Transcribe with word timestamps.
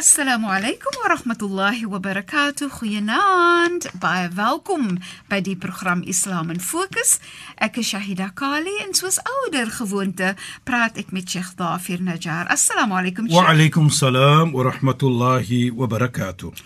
Assalamu 0.00 0.48
alaykum 0.48 0.96
wa 1.02 1.08
rahmatullahi 1.14 1.84
wa 1.84 1.98
barakatuh. 1.98 2.70
Goeienaand. 2.72 4.00
Baie 4.00 4.30
welkom 4.32 4.96
by 5.28 5.42
die 5.44 5.56
program 5.56 6.00
Islam 6.08 6.48
in 6.50 6.60
Fokus. 6.60 7.18
Ek 7.60 7.76
is 7.76 7.92
Shahida 7.92 8.30
Kali 8.32 8.72
en 8.80 8.96
soos 8.96 9.18
ouer 9.20 9.68
gewoonte 9.68 10.32
praat 10.64 10.96
ek 10.96 11.12
met 11.12 11.28
Sheikh 11.28 11.52
Dafir 11.60 12.00
Najjar. 12.00 12.48
Assalamu 12.48 12.96
alaykum. 12.96 13.28
Wa 13.28 13.52
alaykum 13.52 13.92
salaam 13.92 14.56
wa 14.56 14.70
rahmatullahi 14.70 15.68
wa 15.68 15.84
barakatuh. 15.84 16.56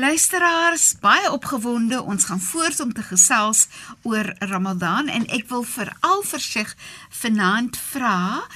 Luisteraars, 0.00 0.94
baie 1.04 1.28
opgewonde. 1.28 2.00
Ons 2.00 2.24
gaan 2.32 2.40
voort 2.40 2.80
om 2.80 2.96
te 2.96 3.04
gesels 3.04 3.66
oor 4.08 4.32
Ramadan 4.38 5.12
en 5.12 5.28
ek 5.28 5.52
wil 5.52 5.68
veral 5.68 6.24
vir 6.32 6.40
Sheikh 6.40 6.72
vanaand 7.20 7.76
vra 7.92 8.48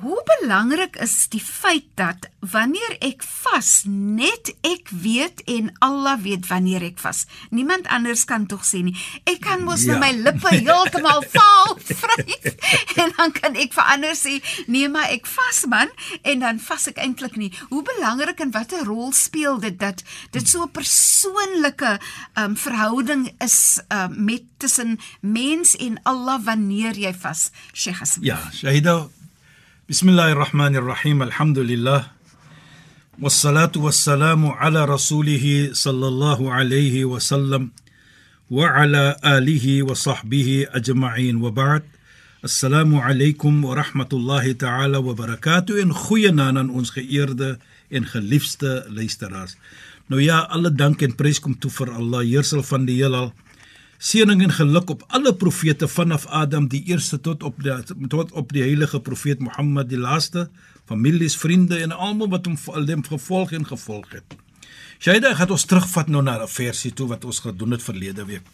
Hoe 0.00 0.22
belangrik 0.24 0.96
is 0.96 1.28
die 1.28 1.42
feit 1.44 1.84
dat 1.94 2.28
wanneer 2.40 2.94
ek 3.04 3.20
vas, 3.26 3.82
net 3.84 4.48
ek 4.64 4.88
weet 4.88 5.42
en 5.44 5.68
Allah 5.84 6.16
weet 6.22 6.46
wanneer 6.48 6.86
ek 6.86 6.96
vas. 7.02 7.26
Niemand 7.52 7.88
anders 7.92 8.22
kan 8.24 8.46
tog 8.48 8.64
sê 8.64 8.80
nie. 8.86 8.94
Ek 9.28 9.42
kan 9.44 9.66
mos 9.66 9.84
ja. 9.84 9.98
my 10.00 10.08
lippe 10.16 10.54
heeltemal 10.54 11.20
vaal 11.34 11.76
vryf 11.90 12.96
en 12.96 13.12
dan 13.18 13.36
kan 13.36 13.60
ek 13.60 13.76
vir 13.76 13.92
ander 13.92 14.16
sê, 14.16 14.38
"Nee, 14.72 14.88
maar 14.88 15.12
ek 15.12 15.28
vas 15.28 15.66
man," 15.68 15.92
en 16.24 16.46
dan 16.46 16.64
vas 16.64 16.88
ek 16.88 16.96
eintlik 16.96 17.36
nie. 17.36 17.52
Hoe 17.68 17.84
belangrik 17.84 18.40
en 18.40 18.56
watter 18.56 18.88
rol 18.88 19.12
speel 19.12 19.60
dit 19.60 19.78
dat 19.78 20.00
dit 20.32 20.48
so 20.48 20.64
'n 20.64 20.72
persoonlike 20.72 21.98
um, 22.40 22.56
verhouding 22.56 23.28
is 23.44 23.80
um, 23.92 24.24
met 24.24 24.48
tussen 24.56 24.98
mens 25.20 25.76
en 25.76 26.00
Allah 26.04 26.40
wanneer 26.40 26.96
jy 26.96 27.12
vas? 27.12 27.50
Sheikh 27.72 28.00
Hassan. 28.00 28.24
Ja, 28.24 28.40
Shahida 28.52 29.10
Bismillahirrahmanirrahim. 29.90 31.18
Alhamdulillah. 31.26 32.14
Wassalatu 33.18 33.90
wassalamu 33.90 34.54
ala 34.54 34.86
rasulih 34.86 35.74
sallallahu 35.74 36.46
alaihi 36.46 37.02
wasallam 37.02 37.74
wa 38.46 38.70
ala 38.70 39.18
alihi 39.18 39.82
wa 39.82 39.98
sahbihi 39.98 40.70
ajma'in 40.70 41.42
wa 41.42 41.50
ba'd. 41.50 41.82
Assalamu 42.38 43.02
alaykum 43.02 43.66
wa 43.66 43.74
rahmatullahi 43.74 44.54
ta'ala 44.54 45.02
wa 45.02 45.10
barakatuh. 45.10 45.82
En 45.82 45.90
goeienaand 45.90 46.62
aan 46.62 46.70
ons 46.70 46.94
geëerde 46.94 47.58
en 47.90 48.06
geliefde 48.06 48.86
luisteraars. 48.94 49.58
Nou 50.06 50.22
ja, 50.22 50.46
alle 50.54 50.70
dank 50.70 51.02
en 51.02 51.18
prys 51.18 51.42
kom 51.42 51.58
toe 51.58 51.74
vir 51.82 51.90
Allah, 51.90 52.22
heerser 52.22 52.62
van 52.62 52.86
die 52.86 53.02
heelal 53.02 53.34
Seëning 54.00 54.40
en 54.46 54.52
geluk 54.56 54.90
op 54.90 55.02
alle 55.12 55.34
profete 55.36 55.84
vanaf 55.88 56.22
Adam 56.26 56.70
die 56.72 56.80
eerste 56.88 57.18
tot 57.20 57.42
op 57.44 57.58
die 57.60 57.74
tot 58.08 58.30
op 58.32 58.52
die 58.56 58.62
heilige 58.64 59.00
profeet 59.04 59.42
Mohammed 59.44 59.90
die 59.90 59.98
laaste, 60.00 60.46
families, 60.88 61.36
vriende 61.36 61.76
en 61.84 61.92
almal 61.92 62.30
wat 62.32 62.48
hom 62.48 62.56
alem 62.72 63.02
gevolg 63.04 63.52
en 63.52 63.66
gevolg 63.68 64.14
het. 64.16 64.36
Shaida 65.04 65.34
gaan 65.36 65.52
ons 65.52 65.66
terugvat 65.68 66.08
nou 66.08 66.22
na 66.22 66.40
'n 66.40 66.48
versie 66.48 66.92
toe 66.92 67.08
wat 67.08 67.24
ons 67.24 67.40
gedoen 67.44 67.70
het 67.76 67.82
verlede 67.82 68.24
week. 68.24 68.46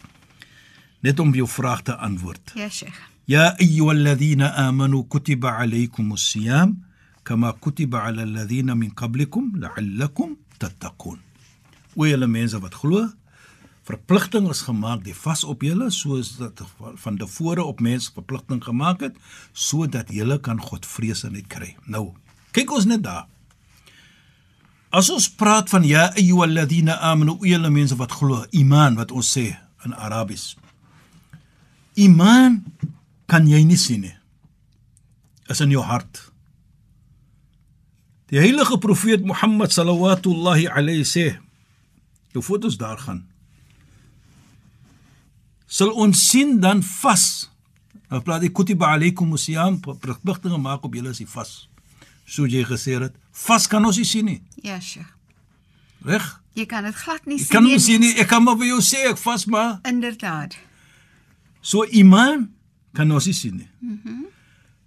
Net 0.99 1.19
om 1.19 1.33
jou 1.33 1.47
vraag 1.47 1.81
te 1.81 1.95
antwoord. 1.95 2.51
Ja, 2.55 2.69
Sheikh. 2.69 2.99
Ya 3.25 3.55
ayyuhalladhina 3.57 4.51
amanu 4.67 5.03
kutiba 5.03 5.57
alaykumus 5.57 6.29
siyam 6.29 6.83
kama 7.23 7.53
kutiba 7.53 8.03
alal 8.03 8.31
ladhina 8.31 8.75
min 8.75 8.93
qablikum 8.93 9.55
la'allakum 9.55 10.35
tattaqun. 10.57 11.19
O 11.95 12.05
julle 12.05 12.27
mense 12.27 12.59
wat 12.59 12.73
glo, 12.73 13.07
verpligting 13.87 14.49
is 14.51 14.65
gemaak 14.67 15.03
die 15.05 15.15
vas 15.15 15.45
op 15.47 15.63
julle 15.63 15.87
soos 15.93 16.33
dat 16.41 16.61
van 17.03 17.17
tevore 17.19 17.63
op 17.63 17.79
mense 17.83 18.11
verpligting 18.15 18.59
gemaak 18.63 19.03
het 19.05 19.15
sodat 19.53 20.11
julle 20.11 20.39
kan 20.43 20.59
godvreesenheid 20.61 21.47
kry. 21.51 21.75
Nou, 21.87 22.11
kyk 22.55 22.73
ons 22.75 22.87
net 22.89 23.05
daar. 23.05 23.27
As 24.91 25.11
ons 25.11 25.27
praat 25.29 25.71
van 25.71 25.85
ya 25.87 26.07
ayyuhalladhina 26.15 26.97
amanu, 27.11 27.37
julle 27.47 27.71
mense 27.71 27.95
wat 27.99 28.15
glo, 28.15 28.43
iman 28.55 28.99
wat 28.99 29.11
ons 29.11 29.31
sê 29.35 29.49
in 29.85 29.95
Arabies. 29.95 30.55
Iman 31.95 32.63
kan 33.27 33.47
jy 33.47 33.63
nie 33.67 33.79
sien 33.79 34.03
nie. 34.03 34.15
Is 35.51 35.63
in 35.63 35.71
jou 35.71 35.83
hart. 35.83 36.25
Die 38.27 38.39
heilige 38.39 38.79
profeet 38.83 39.23
Mohammed 39.23 39.71
sallallahu 39.71 40.67
alayhi 40.67 41.07
sê, 41.07 41.39
jou 42.35 42.43
fotos 42.43 42.75
daar 42.79 42.99
gaan 42.99 43.23
sal 45.67 45.91
ons 45.93 46.23
sien 46.29 46.57
dan 46.63 46.81
vas. 46.83 47.49
Nou 48.07 48.21
praat 48.23 48.45
die 48.45 48.51
kutiba 48.51 48.93
alaykum 48.95 49.35
siyam 49.37 49.79
verpligtinge 49.83 50.57
maak 50.57 50.85
op 50.87 50.95
julle 50.95 51.11
as 51.11 51.19
jy 51.21 51.27
vas. 51.35 51.67
So 52.27 52.47
jy 52.47 52.63
gesê 52.67 52.97
het, 52.99 53.15
vas 53.45 53.67
kan 53.67 53.85
ons 53.85 53.99
nie 53.99 54.07
sien 54.07 54.25
nie. 54.27 54.41
Ja, 54.63 54.79
Sheikh. 54.79 55.13
Reg? 56.07 56.25
Jy 56.57 56.65
kan 56.65 56.87
dit 56.87 56.95
glad 56.95 57.25
nie 57.25 57.37
sien 57.37 57.43
nie. 57.43 57.47
Ek 57.47 57.53
kan 57.53 57.67
nie 57.67 57.79
sien 57.79 58.01
nie. 58.01 58.13
Ek 58.17 58.29
kan 58.31 58.43
maar 58.43 58.57
vir 58.59 58.71
jou 58.71 58.79
sê 58.81 59.03
ek 59.11 59.19
vas 59.21 59.45
maar. 59.45 59.77
Inderdaad. 59.87 60.57
So 61.61 61.85
iman 61.99 62.47
kan 62.97 63.11
ons 63.11 63.27
nie 63.29 63.37
sien 63.37 63.61
nie. 63.61 63.69
Mhm. 63.79 64.01
Mm 64.07 64.25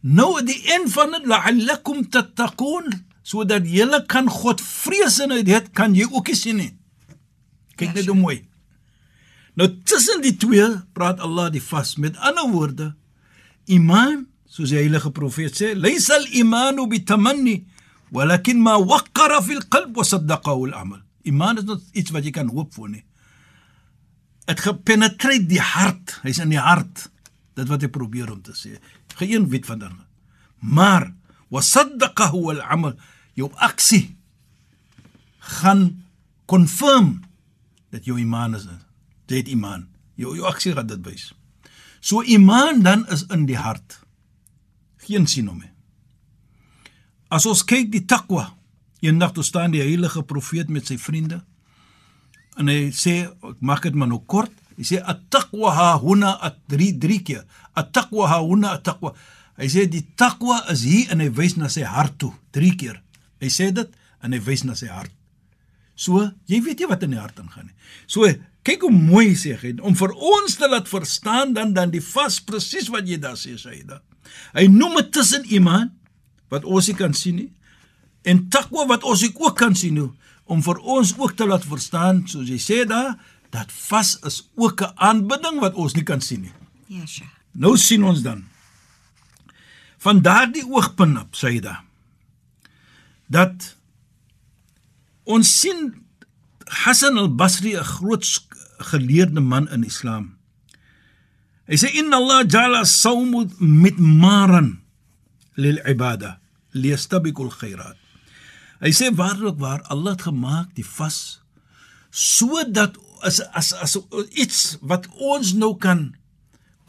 nou 0.01 0.45
die 0.45 0.57
een 0.65 0.87
van 0.89 1.11
dit 1.13 1.27
la'allakum 1.29 2.07
tattaqun 2.09 2.87
sodat 3.23 3.67
jy 3.69 3.87
kan 4.09 4.29
God 4.29 4.61
vrees 4.61 5.19
en 5.21 5.35
dit 5.45 5.73
kan 5.77 5.95
jy 5.95 6.07
ook 6.09 6.27
nie 6.33 6.37
sien 6.37 6.57
nie. 6.57 6.71
Kyk 7.77 7.93
ja, 7.93 7.95
net 7.95 8.07
hoe 8.07 8.17
mooi. 8.17 8.39
Nou 9.61 9.69
tussen 9.85 10.23
die 10.25 10.39
twee 10.41 10.65
praat 10.97 11.21
Allah 11.21 11.51
die 11.53 11.61
vas. 11.61 11.99
Met 12.01 12.17
ander 12.17 12.49
woorde, 12.49 12.87
iman, 13.69 14.25
soos 14.49 14.73
die 14.73 14.79
heilige 14.81 15.13
profeet 15.13 15.53
sê, 15.53 15.75
"Laysa 15.77 16.17
al-imanu 16.17 16.87
bitamanni, 16.89 17.67
walakin 18.09 18.63
ma 18.63 18.79
waqqara 18.81 19.43
fil 19.43 19.61
qalb 19.69 19.97
wa 19.97 20.03
saddaqahu 20.03 20.73
al-amal." 20.73 21.03
Iman 21.25 21.59
is 21.59 21.65
not 21.65 21.83
iets 21.93 22.11
wat 22.11 22.25
jy 22.25 22.31
kan 22.31 22.49
hoop 22.49 22.73
vir 22.75 22.89
nie. 22.89 23.05
Dit 24.47 24.61
gepenetreer 24.61 25.47
die 25.47 25.61
hart. 25.61 26.21
Hy's 26.23 26.39
in 26.39 26.49
die 26.49 26.59
hart. 26.59 27.11
Dit 27.55 27.69
wat 27.69 27.83
hy 27.83 27.89
probeer 27.89 28.33
om 28.33 28.41
te 28.43 28.53
sê. 28.53 28.81
Geen 29.15 29.49
weet 29.49 29.67
van 29.67 29.79
dan. 29.79 30.01
Maar 30.59 31.13
wa 31.51 31.61
saddaqahu 31.61 32.51
al-amal, 32.51 32.97
jou 33.35 33.53
aksie 33.57 34.17
gaan 35.39 36.05
confirm 36.47 37.21
dat 37.91 38.05
jou 38.05 38.19
iman 38.19 38.55
is 38.55 38.65
dit 39.31 39.53
iman. 39.55 39.87
Jou 40.21 40.35
jou 40.37 40.47
aksie 40.49 40.75
gaan 40.77 40.91
dit 40.91 41.03
wys. 41.07 41.31
So 42.01 42.23
iman 42.23 42.83
dan 42.85 43.07
is 43.13 43.27
in 43.33 43.47
die 43.49 43.59
hart. 43.59 44.01
Geen 45.07 45.25
nie. 45.25 45.71
As 47.31 47.47
ons 47.47 47.63
kyk 47.65 47.91
die 47.93 48.05
takwa, 48.05 48.51
eendag 49.01 49.33
toe 49.33 49.45
staan 49.47 49.73
die 49.73 49.83
heilige 49.83 50.23
profeet 50.23 50.69
met 50.69 50.87
sy 50.87 50.99
vriende 50.99 51.41
en 52.59 52.69
hy 52.69 52.91
sê 52.93 53.31
ek 53.31 53.61
maak 53.65 53.87
dit 53.87 53.95
maar 53.95 54.11
nou 54.11 54.21
kort. 54.27 54.53
Hy 54.77 54.85
sê 54.85 54.99
at-taqwa 55.01 55.71
ha 55.77 55.91
huna 56.01 56.35
at 56.45 56.59
drie 56.69 56.93
drie 56.99 57.21
keer. 57.25 57.45
At-taqwa 57.79 58.29
ha 58.29 58.41
huna 58.45 58.75
at-taqwa. 58.77 59.15
Hy 59.61 59.69
sê 59.69 59.85
die 59.93 60.03
takwa 60.17 60.63
is 60.73 60.85
hier 60.89 61.11
en 61.13 61.21
hy 61.21 61.29
wys 61.37 61.57
na 61.61 61.69
sy 61.73 61.85
hart 61.85 62.17
toe 62.21 62.33
drie 62.55 62.73
keer. 62.81 63.01
Hy 63.45 63.51
sê 63.53 63.71
dit 63.77 63.89
en 64.25 64.33
hy 64.33 64.41
wys 64.47 64.65
na 64.65 64.77
sy 64.79 64.89
hart. 64.89 65.13
So, 66.01 66.23
jy 66.49 66.63
weet 66.65 66.81
jy 66.81 66.89
wat 66.89 67.05
in 67.05 67.13
die 67.13 67.21
hart 67.21 67.41
ingaan 67.43 67.69
nie. 67.69 67.77
So, 68.09 68.25
kyk 68.67 68.85
hoe 68.87 68.93
mooi 68.93 69.33
sê 69.39 69.55
hy 69.59 69.73
om 69.87 69.97
vir 69.97 70.13
ons 70.15 70.57
te 70.59 70.69
laat 70.69 70.89
verstaan 70.91 71.55
dan 71.57 71.73
dan 71.77 71.93
die 71.93 72.03
vas 72.05 72.41
presies 72.45 72.91
wat 72.93 73.09
jy 73.09 73.19
daar 73.21 73.39
sê 73.41 73.57
sê 73.61 73.81
hy. 73.81 73.99
Hy 74.55 74.67
noem 74.71 75.01
dit 75.01 75.11
tussen 75.17 75.47
iman 75.57 75.91
wat 76.53 76.65
ons 76.65 76.91
nie 76.91 76.99
kan 76.99 77.17
sien 77.17 77.41
nie 77.41 77.51
en 78.29 78.47
takwa 78.53 78.87
wat 78.91 79.07
ons 79.09 79.25
ook 79.25 79.57
kan 79.57 79.75
sien 79.75 79.97
nie 79.97 80.09
om 80.51 80.63
vir 80.63 80.81
ons 80.83 81.15
ook 81.17 81.37
te 81.39 81.47
laat 81.47 81.65
verstaan 81.65 82.25
soos 82.29 82.51
jy 82.51 82.61
sê 82.61 82.85
daar 82.89 83.17
dat 83.51 83.73
vas 83.89 84.17
is 84.27 84.43
ook 84.55 84.83
'n 84.83 84.95
aanbidding 84.97 85.61
wat 85.61 85.75
ons 85.75 85.95
nie 85.95 86.05
kan 86.05 86.21
sien 86.21 86.43
nie. 86.43 86.55
Yesh. 86.89 87.23
Nou 87.53 87.77
sien 87.77 88.05
ons 88.05 88.23
dan 88.23 88.45
van 89.99 90.23
daardie 90.23 90.65
oogpunt 90.65 91.19
op 91.19 91.35
sê 91.35 91.49
hy 91.57 91.61
da 91.61 91.85
dat 93.27 93.81
Ons 95.31 95.51
sien 95.61 95.91
Hassan 96.83 97.19
al-Basri 97.19 97.77
'n 97.77 97.85
groot 97.85 98.25
geleerde 98.81 99.41
man 99.41 99.69
in 99.69 99.85
Islam. 99.85 100.37
Hy 101.71 101.79
sê 101.79 101.91
inna 102.01 102.19
Allah 102.19 102.43
ja'ala 102.45 102.83
as-sawm 102.83 103.35
mitmaran 103.61 104.81
lil 105.55 105.79
ibada 105.87 106.41
liyastabiqul 106.75 107.53
khairat. 107.53 107.99
Hy 108.81 108.93
sê 108.97 109.13
waarlik 109.15 109.61
waar 109.61 109.85
Allah 109.93 110.17
het 110.17 110.27
gemaak 110.27 110.75
die 110.75 110.87
vas 110.87 111.41
sodat 112.11 112.97
as 113.23 113.39
as 113.55 113.71
as 113.77 113.95
iets 114.35 114.81
wat 114.83 115.07
ons 115.23 115.53
nou 115.55 115.77
kan 115.79 116.11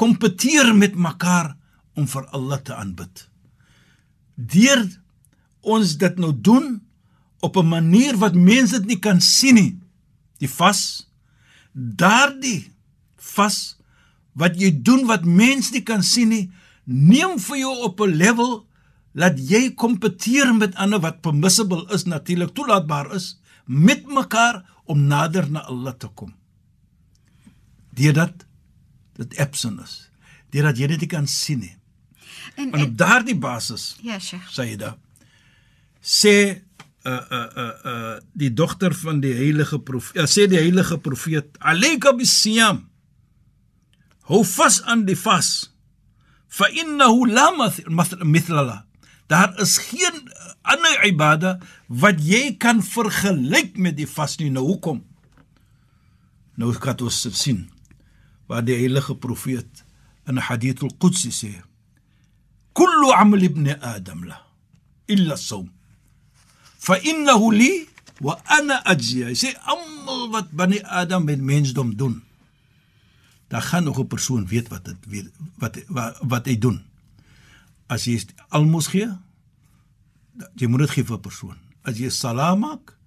kompeteer 0.02 0.74
met 0.74 0.96
mekaar 0.98 1.54
om 1.94 2.08
vir 2.08 2.26
Allah 2.34 2.58
te 2.64 2.74
aanbid. 2.74 3.28
Deur 4.36 4.82
ons 5.62 5.98
dit 6.02 6.16
nou 6.18 6.32
doen 6.34 6.82
op 7.46 7.58
'n 7.58 7.68
manier 7.68 8.18
wat 8.18 8.34
mense 8.34 8.80
dit 8.80 8.88
nie 8.88 9.00
kan 9.00 9.22
sien 9.22 9.56
nie. 9.56 9.78
Die 10.40 10.50
vas 10.50 11.11
daardie 11.74 12.72
vas 13.36 13.78
wat 14.34 14.58
jy 14.60 14.72
doen 14.84 15.06
wat 15.10 15.26
mense 15.28 15.74
nie 15.74 15.84
kan 15.84 16.04
sien 16.04 16.30
nie, 16.32 16.52
neem 16.86 17.38
vir 17.40 17.58
jou 17.58 17.74
op 17.88 18.02
'n 18.02 18.16
level 18.16 18.66
laat 19.14 19.40
jy 19.40 19.74
kompeteer 19.76 20.54
met 20.56 20.76
ander 20.76 21.00
wat 21.00 21.22
permissible 21.22 21.86
is, 21.94 22.06
natuurlik 22.06 22.54
toelaatbaar 22.56 23.16
is 23.16 23.40
met 23.66 24.06
mekaar 24.08 24.64
om 24.86 25.08
nader 25.08 25.50
na 25.52 25.60
Allah 25.60 25.94
te 25.94 26.08
kom. 26.08 26.34
Deurdat 27.96 28.46
dit 29.16 29.38
absent 29.38 29.82
is. 29.84 30.10
Deurdat 30.50 30.78
jy 30.78 30.88
dit 30.88 31.00
nie 31.00 31.12
kan 31.12 31.28
sien 31.28 31.60
nie. 31.60 31.76
En, 32.56 32.72
En 32.74 32.82
op 32.84 32.98
daardie 32.98 33.36
basis, 33.36 33.96
ja, 34.02 34.20
Sheikh. 34.20 34.50
Sayyida, 34.50 34.98
sê 36.02 36.64
uh 37.04 37.22
uh 37.32 37.50
uh 37.58 37.74
uh 37.86 38.20
die 38.34 38.54
dogter 38.54 38.94
van 38.94 39.20
die 39.22 39.34
heilige 39.34 39.80
profeet, 39.80 40.22
uh, 40.22 40.28
sê 40.30 40.48
die 40.48 40.60
heilige 40.60 40.98
profeet, 40.98 41.58
"Alayka 41.60 42.14
bisiyam." 42.14 42.90
Hou 44.30 44.44
vas 44.46 44.82
aan 44.84 45.06
die 45.06 45.18
vas. 45.18 45.72
Fa 46.48 46.68
innahu 46.70 47.26
la 47.28 47.50
mithlala. 48.24 48.86
Daar 49.28 49.60
is 49.60 49.78
geen 49.78 50.30
ander 50.62 51.06
ibada 51.08 51.60
wat 51.88 52.20
jy 52.20 52.58
kan 52.58 52.84
vergelyk 52.84 53.78
met 53.78 53.98
die 53.98 54.08
vas 54.08 54.38
nie. 54.38 54.52
Nou 54.52 54.66
hoekom? 54.66 55.02
Nou 56.56 56.74
kan 56.78 57.00
ons 57.02 57.28
sien 57.32 57.70
waar 58.48 58.64
die 58.64 58.76
heilige 58.76 59.16
profeet 59.16 59.86
in 60.28 60.38
hadith 60.38 60.84
al-Qudsi 60.84 61.32
sê: 61.32 61.52
"Kullu 62.74 63.12
'amal 63.12 63.42
ibn 63.42 63.68
Adam 63.82 64.26
la 64.26 64.42
illa 65.08 65.34
as-sawm." 65.34 65.81
Fa 66.82 66.98
innahu 66.98 67.54
li 67.54 67.72
wa 68.22 68.38
ana 68.58 68.82
ajzi. 68.90 69.24
Hy 69.30 69.38
sê 69.38 69.54
almal 69.70 70.30
wat 70.34 70.52
bani 70.58 70.82
Adam 70.84 71.26
met 71.30 71.42
mensdom 71.42 71.94
doen. 71.98 72.22
Daar 73.52 73.62
gaan 73.62 73.84
nog 73.84 74.00
'n 74.00 74.08
persoon 74.08 74.48
weet 74.48 74.68
wat 74.68 74.86
dit 74.86 74.98
weet 75.08 75.28
wat 75.58 75.78
wat, 75.88 76.18
wat 76.22 76.46
hy 76.46 76.58
doen. 76.58 76.82
As 77.88 78.06
jy 78.06 78.24
almos 78.50 78.88
gee, 78.88 79.10
jy 80.56 80.68
moet 80.68 80.80
dit 80.80 80.90
gee 80.90 81.04
vir 81.04 81.18
'n 81.18 81.22
persoon. 81.22 81.58
As 81.82 81.98
jy 81.98 82.10
salaam 82.10 82.60
maak, 82.60 82.98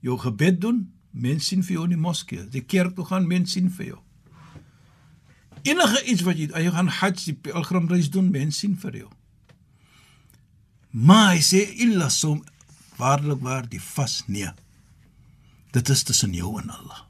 jou 0.00 0.18
gebed 0.18 0.60
doen, 0.60 0.92
mense 1.10 1.46
sien 1.46 1.62
vir 1.62 1.72
jou 1.72 1.84
in 1.84 1.90
die 1.90 1.98
moskee. 1.98 2.40
As 2.40 2.52
jy 2.52 2.60
kerk 2.60 2.94
toe 2.94 3.04
gaan, 3.04 3.26
mense 3.26 3.52
sien 3.52 3.70
vir 3.70 3.86
jou. 3.86 3.98
Enige 5.62 6.04
iets 6.04 6.22
wat 6.22 6.36
jy 6.36 6.46
jy 6.46 6.70
gaan 6.70 6.88
Hajj, 6.88 7.24
die 7.24 7.34
pelgrimreis 7.34 8.10
doen, 8.10 8.30
mense 8.30 8.58
sien 8.58 8.76
vir 8.76 8.96
jou. 8.96 9.10
Maar 10.90 11.34
hy 11.34 11.40
sê 11.40 11.62
illa 11.84 12.08
som 12.08 12.44
waarlik 12.98 13.42
waar 13.42 13.68
die 13.68 13.82
vas 13.82 14.22
nee. 14.26 14.50
Dit 15.72 15.88
is 15.88 16.02
tussen 16.02 16.34
jou 16.34 16.56
en 16.60 16.70
Allah. 16.70 17.04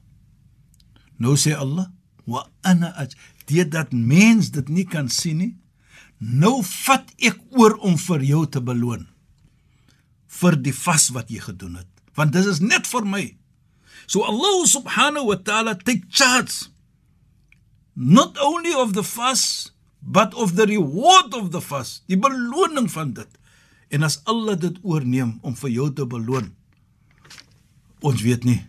Nou 1.19 1.35
sê 1.37 1.55
Allah, 1.56 1.88
wa 2.29 2.46
ana 2.62 2.93
aj 3.00 3.14
dit 3.49 3.70
dat 3.73 3.93
mens 3.93 4.50
dit 4.55 4.69
nie 4.69 4.85
kan 4.85 5.08
sien 5.08 5.40
nie. 5.43 5.52
Nou 6.19 6.61
vat 6.64 7.08
ek 7.23 7.38
oor 7.56 7.79
om 7.87 7.96
vir 8.08 8.25
jou 8.26 8.43
te 8.46 8.61
beloon 8.61 9.06
vir 10.38 10.58
die 10.61 10.75
vas 10.76 11.08
wat 11.14 11.31
jy 11.32 11.40
gedoen 11.40 11.79
het, 11.81 11.88
want 12.14 12.34
dit 12.37 12.46
is 12.46 12.61
net 12.61 12.87
vir 12.87 13.06
my. 13.08 13.23
So 14.06 14.26
Allah 14.29 14.67
subhanahu 14.69 15.31
wa 15.31 15.38
ta'ala 15.41 15.75
take 15.81 16.11
charge 16.12 16.69
not 17.96 18.38
only 18.38 18.75
of 18.75 18.93
the 18.94 19.02
fast 19.02 19.73
but 20.02 20.34
of 20.34 20.55
the 20.55 20.67
reward 20.67 21.34
of 21.34 21.50
the 21.50 21.61
fast, 21.61 22.05
die 22.06 22.19
beloning 22.20 22.87
van 22.93 23.17
dit. 23.17 23.38
En 23.88 24.02
as 24.02 24.20
Allah 24.25 24.58
dit 24.61 24.79
oorneem 24.82 25.38
om 25.43 25.56
vir 25.56 25.70
jou 25.70 25.93
te 25.93 26.06
beloon, 26.06 26.52
ons 28.05 28.23
weet 28.23 28.44
nie 28.44 28.61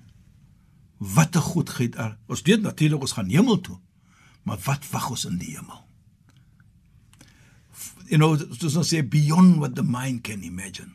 wat 0.99 1.35
'n 1.35 1.39
goedheid 1.51 1.95
er. 1.95 2.17
Ons 2.27 2.41
weet 2.41 2.61
natuurlik 2.61 3.01
ons 3.01 3.11
gaan 3.11 3.29
hemel 3.29 3.61
toe. 3.61 3.79
Maar 4.43 4.57
wat 4.63 4.89
wag 4.89 5.09
ons 5.09 5.25
in 5.25 5.37
die 5.37 5.55
hemel? 5.55 5.87
You 8.09 8.17
know, 8.17 8.55
soos 8.57 8.75
ons 8.75 8.93
sê 8.93 9.07
beyond 9.07 9.57
what 9.57 9.75
the 9.75 9.83
mind 9.83 10.21
can 10.21 10.43
imagine. 10.43 10.91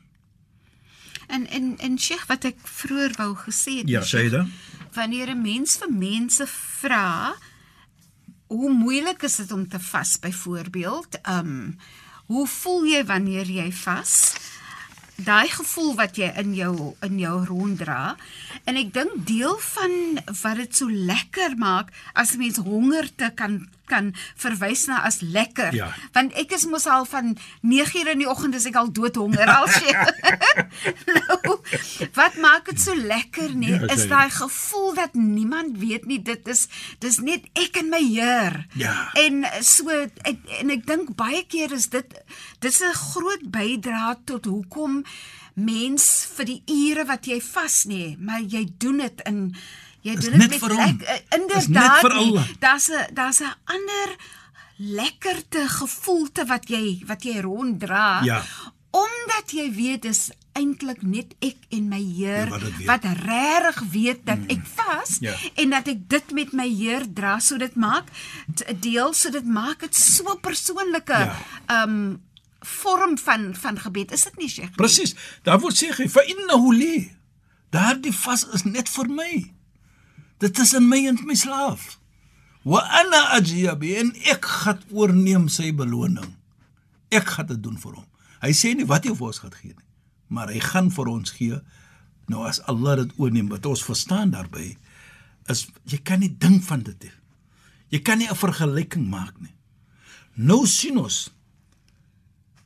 En 1.26 1.46
en 1.46 1.78
en 1.78 1.98
Sheikh 1.98 2.26
wat 2.26 2.44
ek 2.44 2.58
vroeër 2.58 3.14
wou 3.16 3.34
gesê 3.36 3.78
het. 3.80 3.88
Ja, 3.88 4.02
Sheikh, 4.02 4.32
Shaida. 4.32 4.46
Wanneer 4.92 5.30
'n 5.30 5.42
mens 5.42 5.76
vir 5.76 5.92
mense 5.92 6.46
vra 6.46 7.34
hoe 8.46 8.72
moeilik 8.72 9.22
is 9.22 9.36
dit 9.36 9.52
om 9.52 9.68
te 9.68 9.80
vas 9.80 10.18
byvoorbeeld? 10.18 11.20
Ehm 11.22 11.46
um, 11.46 11.78
hoe 12.26 12.46
voel 12.48 12.86
jy 12.86 13.04
wanneer 13.04 13.46
jy 13.50 13.68
vas? 13.84 14.34
Daai 15.14 15.46
gevoel 15.48 15.92
wat 15.94 16.16
jy 16.18 16.26
in 16.40 16.54
jou 16.58 16.94
in 17.06 17.18
jou 17.22 17.36
ronddra 17.46 18.16
en 18.66 18.76
ek 18.80 18.90
dink 18.96 19.12
deel 19.28 19.54
van 19.62 20.18
wat 20.42 20.56
dit 20.58 20.74
so 20.74 20.90
lekker 20.90 21.54
maak 21.56 21.92
as 22.14 22.34
'n 22.34 22.38
mens 22.38 22.56
honger 22.58 23.06
te 23.16 23.30
kan 23.34 23.68
kan 23.86 24.14
verwys 24.36 24.86
na 24.86 25.02
as 25.04 25.20
lekker 25.20 25.74
Ja. 25.74 25.92
want 26.12 26.32
ek 26.32 26.50
is 26.52 26.64
mos 26.66 26.86
al 26.86 27.04
van 27.04 27.36
9:00 27.62 28.08
in 28.10 28.18
die 28.18 28.28
oggend 28.28 28.54
is 28.54 28.64
ek 28.66 28.74
al 28.74 28.90
doodhonger 28.92 29.46
al 29.46 29.68
sê. 29.68 29.92
nou, 31.16 31.60
dit 32.74 32.82
so 32.82 32.94
lekker 32.94 33.54
nie? 33.54 33.72
Ja, 33.72 33.86
is 33.94 34.04
sê. 34.04 34.08
daai 34.10 34.30
gevoel 34.30 34.94
dat 34.98 35.14
niemand 35.14 35.78
weet 35.78 36.08
nie. 36.10 36.20
Dit 36.22 36.48
is 36.48 36.66
dis 37.02 37.18
net 37.24 37.46
ek 37.54 37.78
en 37.82 37.88
my 37.92 38.02
Heer. 38.02 38.66
Ja. 38.78 39.10
En 39.18 39.44
so 39.64 39.88
ek, 40.26 40.42
en 40.60 40.74
ek 40.74 40.86
dink 40.86 41.14
baie 41.16 41.44
keer 41.46 41.72
is 41.72 41.88
dit 41.94 42.18
dis 42.60 42.80
'n 42.82 42.94
groot 42.94 43.44
bydrae 43.50 44.16
tot 44.24 44.44
hoekom 44.44 45.04
mens 45.54 46.26
vir 46.36 46.44
die 46.44 46.62
ure 46.66 47.04
wat 47.06 47.26
jy 47.26 47.40
vas 47.40 47.84
nê, 47.86 48.16
maar 48.18 48.40
jy 48.40 48.66
doen 48.78 48.98
dit 48.98 49.20
in 49.26 49.54
jy 50.02 50.14
doen 50.18 50.34
dit 50.36 50.38
met 50.38 50.50
Dis 50.50 50.68
net 50.68 51.04
inderdaad. 51.30 52.58
Daar's 52.60 52.90
'n 52.90 53.14
daar's 53.14 53.40
'n 53.40 53.54
ander 53.64 54.16
lekkerte 54.76 55.68
gevoelte 55.68 56.44
wat 56.46 56.68
jy 56.68 57.02
wat 57.06 57.22
jy 57.22 57.40
ronddra 57.40 58.22
Ja. 58.24 58.42
Omdat 58.94 59.50
jy 59.50 59.66
weet 59.74 60.02
dis 60.06 60.28
eintlik 60.54 61.00
net 61.02 61.32
ek 61.42 61.56
en 61.74 61.88
my 61.90 61.98
Heer 61.98 62.46
Ja, 62.46 62.58
wat 62.58 62.84
wat 62.86 63.06
regtig 63.24 63.80
weet 63.90 64.20
dat 64.28 64.38
ek 64.52 64.62
vas 64.76 65.16
Ja. 65.20 65.34
en 65.58 65.70
dat 65.74 65.88
ek 65.90 66.04
dit 66.08 66.30
met 66.36 66.52
my 66.52 66.68
Heer 66.70 67.02
dra 67.14 67.38
so 67.42 67.58
dit 67.58 67.74
maak 67.74 68.06
deel 68.80 69.12
so 69.14 69.30
dit 69.34 69.44
maak 69.46 69.80
dit 69.82 69.94
so 69.98 70.36
persoonlike 70.42 71.18
Ja. 71.24 71.34
um 71.82 72.20
vorm 72.64 73.18
van 73.18 73.50
van 73.54 73.78
gebed 73.78 74.12
is 74.12 74.22
dit 74.24 74.36
nie 74.38 74.48
Sheikh 74.48 74.70
nie? 74.70 74.76
Presies. 74.78 75.14
Daar 75.44 75.58
word 75.60 75.76
sê 75.76 75.90
hy 75.98 76.06
fa 76.08 76.22
innahu 76.24 76.70
li. 76.72 77.10
Daardie 77.74 78.12
vas 78.14 78.46
is 78.56 78.62
net 78.64 78.88
vir 78.88 79.08
my. 79.10 79.52
Dit 80.40 80.58
is 80.58 80.72
in 80.72 80.88
my 80.88 81.02
en 81.10 81.18
my 81.26 81.34
slaaf. 81.34 81.98
Wa 82.64 82.80
ana 83.02 83.20
ajyabi 83.36 83.96
en 84.00 84.14
ek 84.32 84.44
gaan 84.48 84.80
oorneem 84.90 85.48
sy 85.52 85.72
beloning. 85.76 86.30
Ek 87.12 87.26
gaan 87.36 87.46
dit 87.52 87.60
doen 87.62 87.76
vir 87.76 87.92
hom. 87.98 88.06
Hy 88.44 88.52
sê 88.52 88.74
nie 88.76 88.86
wat 88.88 89.06
hy 89.08 89.14
vir 89.16 89.26
ons 89.30 89.40
gaan 89.40 89.56
gee 89.56 89.72
nie, 89.72 89.88
maar 90.28 90.52
hy 90.52 90.60
gaan 90.60 90.90
vir 90.92 91.08
ons 91.08 91.32
gee. 91.32 91.60
Nou 92.28 92.44
as 92.44 92.60
Allah 92.68 93.00
dit 93.02 93.14
oorneem, 93.20 93.48
wat 93.48 93.66
ons 93.66 93.84
verstaan 93.84 94.34
daarbey 94.34 94.76
is 95.52 95.66
jy 95.88 95.98
kan 96.04 96.20
nie 96.20 96.32
dink 96.40 96.62
van 96.64 96.84
dit 96.84 96.96
nie. 97.04 97.12
Jy 97.90 98.00
kan 98.00 98.18
nie 98.18 98.28
'n 98.28 98.36
vergelyking 98.36 99.08
maak 99.08 99.40
nie. 99.40 99.54
Nou 100.36 100.66
sien 100.66 100.98
ons 100.98 101.30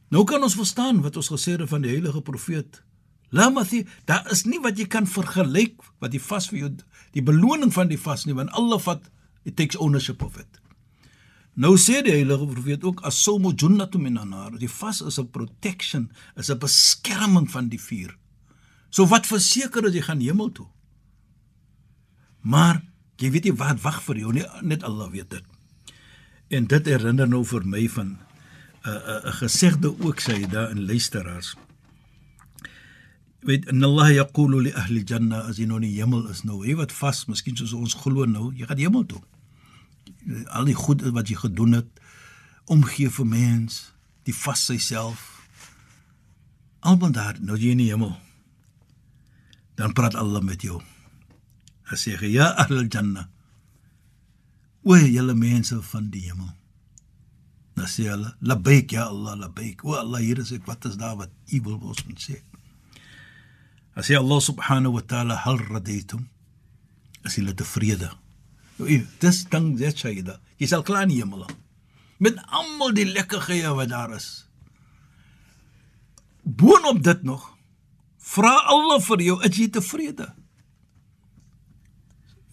Nou 0.08 0.24
kan 0.24 0.42
ons 0.42 0.56
verstaan 0.56 1.02
wat 1.04 1.16
ons 1.20 1.28
gesê 1.28 1.56
het 1.56 1.68
van 1.68 1.84
die 1.84 1.92
heilige 1.92 2.22
profeet. 2.24 2.80
Lamathi, 3.28 3.82
daar 4.08 4.24
is 4.32 4.46
nie 4.48 4.60
wat 4.64 4.78
jy 4.80 4.86
kan 4.88 5.06
vergelyk 5.06 5.82
wat 6.00 6.14
die 6.14 6.22
vas 6.22 6.48
vir 6.48 6.58
jou 6.58 6.70
die 7.12 7.24
beloning 7.24 7.72
van 7.72 7.90
die 7.90 8.00
vas 8.00 8.24
nie, 8.24 8.36
want 8.36 8.52
Allah 8.56 8.80
vat 8.80 9.04
it 9.44 9.56
takes 9.56 9.76
ownership 9.76 10.22
of 10.24 10.38
it. 10.40 10.60
Nou 11.58 11.74
sê 11.74 12.04
die 12.06 12.14
heilige 12.14 12.46
profeet 12.46 12.84
ook 12.86 13.00
as-sawmu 13.08 13.50
junnatun 13.58 14.04
minan 14.04 14.30
nar. 14.30 14.54
Die 14.58 14.70
vas 14.70 15.00
is 15.02 15.18
'n 15.18 15.30
protection, 15.30 16.10
is 16.36 16.50
'n 16.50 16.58
beskerming 16.58 17.50
van 17.50 17.68
die 17.68 17.80
vuur. 17.80 18.16
So 18.90 19.06
wat 19.06 19.26
verseker 19.26 19.82
dat 19.82 19.92
jy 19.92 20.00
gaan 20.00 20.20
hemel 20.20 20.52
toe. 20.52 20.66
Maar 22.40 22.82
jy 23.16 23.30
weet 23.30 23.44
nie 23.44 23.52
wat 23.52 23.80
wag 23.82 24.02
vir 24.02 24.16
jou 24.16 24.32
nie, 24.32 24.44
net 24.62 24.82
Allah 24.82 25.10
weet 25.10 25.30
dit. 25.30 25.44
En 26.48 26.66
dit 26.66 26.86
herinner 26.86 27.28
nou 27.28 27.44
vir 27.44 27.66
my 27.66 27.88
van 27.88 28.18
'n 28.84 28.90
'n 28.90 29.26
'n 29.26 29.32
gesegde 29.32 29.88
ook 30.00 30.20
sê 30.20 30.46
daar 30.46 30.70
in 30.70 30.86
luisteraars. 30.86 31.56
Weet 33.40 33.66
en 33.66 33.82
Allah 33.82 34.12
yaqulu 34.12 34.62
li 34.62 34.72
ahli 34.72 35.02
janna 35.04 35.40
as 35.40 35.56
jy 35.56 35.66
nou 35.66 35.76
in 35.76 35.90
die 35.90 36.00
hemel 36.00 36.28
is 36.28 36.42
nou, 36.42 36.66
jy 36.66 36.74
wat 36.76 36.92
vas, 36.92 37.26
miskien 37.26 37.56
soos 37.56 37.72
ons 37.72 37.94
glo 37.94 38.24
nou, 38.24 38.54
jy 38.54 38.66
gaan 38.66 38.78
hemel 38.78 39.06
toe. 39.06 39.22
Al 40.52 40.68
die 40.68 40.76
goed 40.76 41.02
wat 41.14 41.30
jy 41.30 41.38
gedoen 41.40 41.78
het, 41.78 41.88
omgee 42.68 43.10
vir 43.10 43.26
mens, 43.26 43.92
die 44.28 44.34
vas 44.36 44.66
self. 44.84 45.24
Almal 46.80 47.12
daar, 47.12 47.40
nou 47.40 47.56
jy 47.56 47.72
in 47.72 47.82
die 47.82 47.90
hemel. 47.90 48.14
Dan 49.78 49.94
praat 49.96 50.14
Allah 50.18 50.42
met 50.44 50.62
jou. 50.62 50.80
Hy 51.88 51.96
sê 51.96 52.16
ja 52.28 52.52
ahli 52.60 52.84
janna. 52.88 53.28
O 54.84 54.96
julle 54.96 55.34
mense 55.34 55.80
van 55.82 56.10
die 56.10 56.26
hemel. 56.28 56.52
Dan 57.74 57.86
sê 57.86 58.08
hulle, 58.10 58.34
"Labbaik 58.40 58.90
ya 58.92 59.06
Allah, 59.06 59.36
labbaik." 59.36 59.84
O 59.84 59.94
Allah, 59.94 60.20
hier 60.20 60.38
is 60.38 60.52
ek, 60.52 60.66
wat 60.66 60.84
is 60.84 60.96
daar 60.96 61.16
wat 61.16 61.30
U 61.52 61.60
wil 61.62 61.78
ons 61.78 62.04
moet 62.04 62.20
sê? 62.20 62.42
Dan 63.94 64.04
sê 64.04 64.16
Allah 64.16 64.40
subhanahu 64.40 64.92
wa 64.92 65.00
ta'ala, 65.00 65.34
"Hal 65.36 65.58
radaytum?" 65.58 66.28
As 67.24 67.34
julle 67.34 67.54
tevrede. 67.54 68.06
Nou, 68.06 68.27
dis 69.20 69.44
ding 69.50 69.72
dit 69.78 69.96
sê 69.96 70.14
jy. 70.14 70.24
Jy 70.58 70.66
sal 70.70 70.84
klaar 70.86 71.06
in 71.08 71.14
die 71.14 71.22
hemel. 71.22 71.46
Met 72.18 72.38
almal 72.48 72.94
die 72.94 73.06
lekkerhede 73.06 73.74
wat 73.74 73.90
daar 73.90 74.14
is. 74.16 74.48
boonop 76.48 77.02
dit 77.04 77.22
nog 77.22 77.56
vra 78.16 78.54
Allah 78.72 79.00
vir 79.00 79.22
jou, 79.24 79.36
is 79.44 79.56
jy 79.56 79.68
tevrede? 79.72 80.28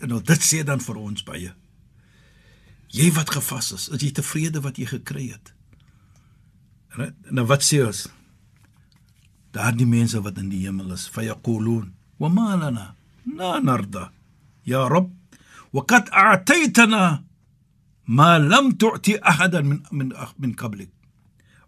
En 0.03 0.11
nou 0.11 0.21
dit 0.23 0.43
sê 0.43 0.63
dan 0.67 0.83
vir 0.83 0.99
ons 0.99 1.25
baie. 1.27 1.51
Jy 2.95 3.09
wat 3.15 3.33
gevas 3.35 3.71
is, 3.75 3.87
is 3.91 4.03
jy 4.03 4.11
tevrede 4.15 4.61
wat 4.63 4.79
jy 4.79 4.87
gekry 4.89 5.29
het? 5.33 5.51
En 6.95 7.11
nou 7.35 7.47
wat 7.49 7.63
sê 7.65 7.81
ons? 7.83 8.05
Daardie 9.55 9.87
mense 9.87 10.19
wat 10.23 10.39
in 10.39 10.51
die 10.51 10.63
hemel 10.63 10.93
is, 10.95 11.07
fayaqulun, 11.11 11.93
"Wa 12.19 12.29
ma 12.29 12.55
lana 12.55 12.95
la 13.25 13.59
narda 13.59 14.11
ya 14.63 14.87
rab 14.87 15.09
qad 15.83 16.07
a'taytana 16.11 17.25
ma 18.07 18.37
lam 18.37 18.77
tu'ti 18.79 19.19
ahadan 19.21 19.67
min 19.67 19.79
min 19.91 20.13
min 20.37 20.55
qablik 20.55 20.91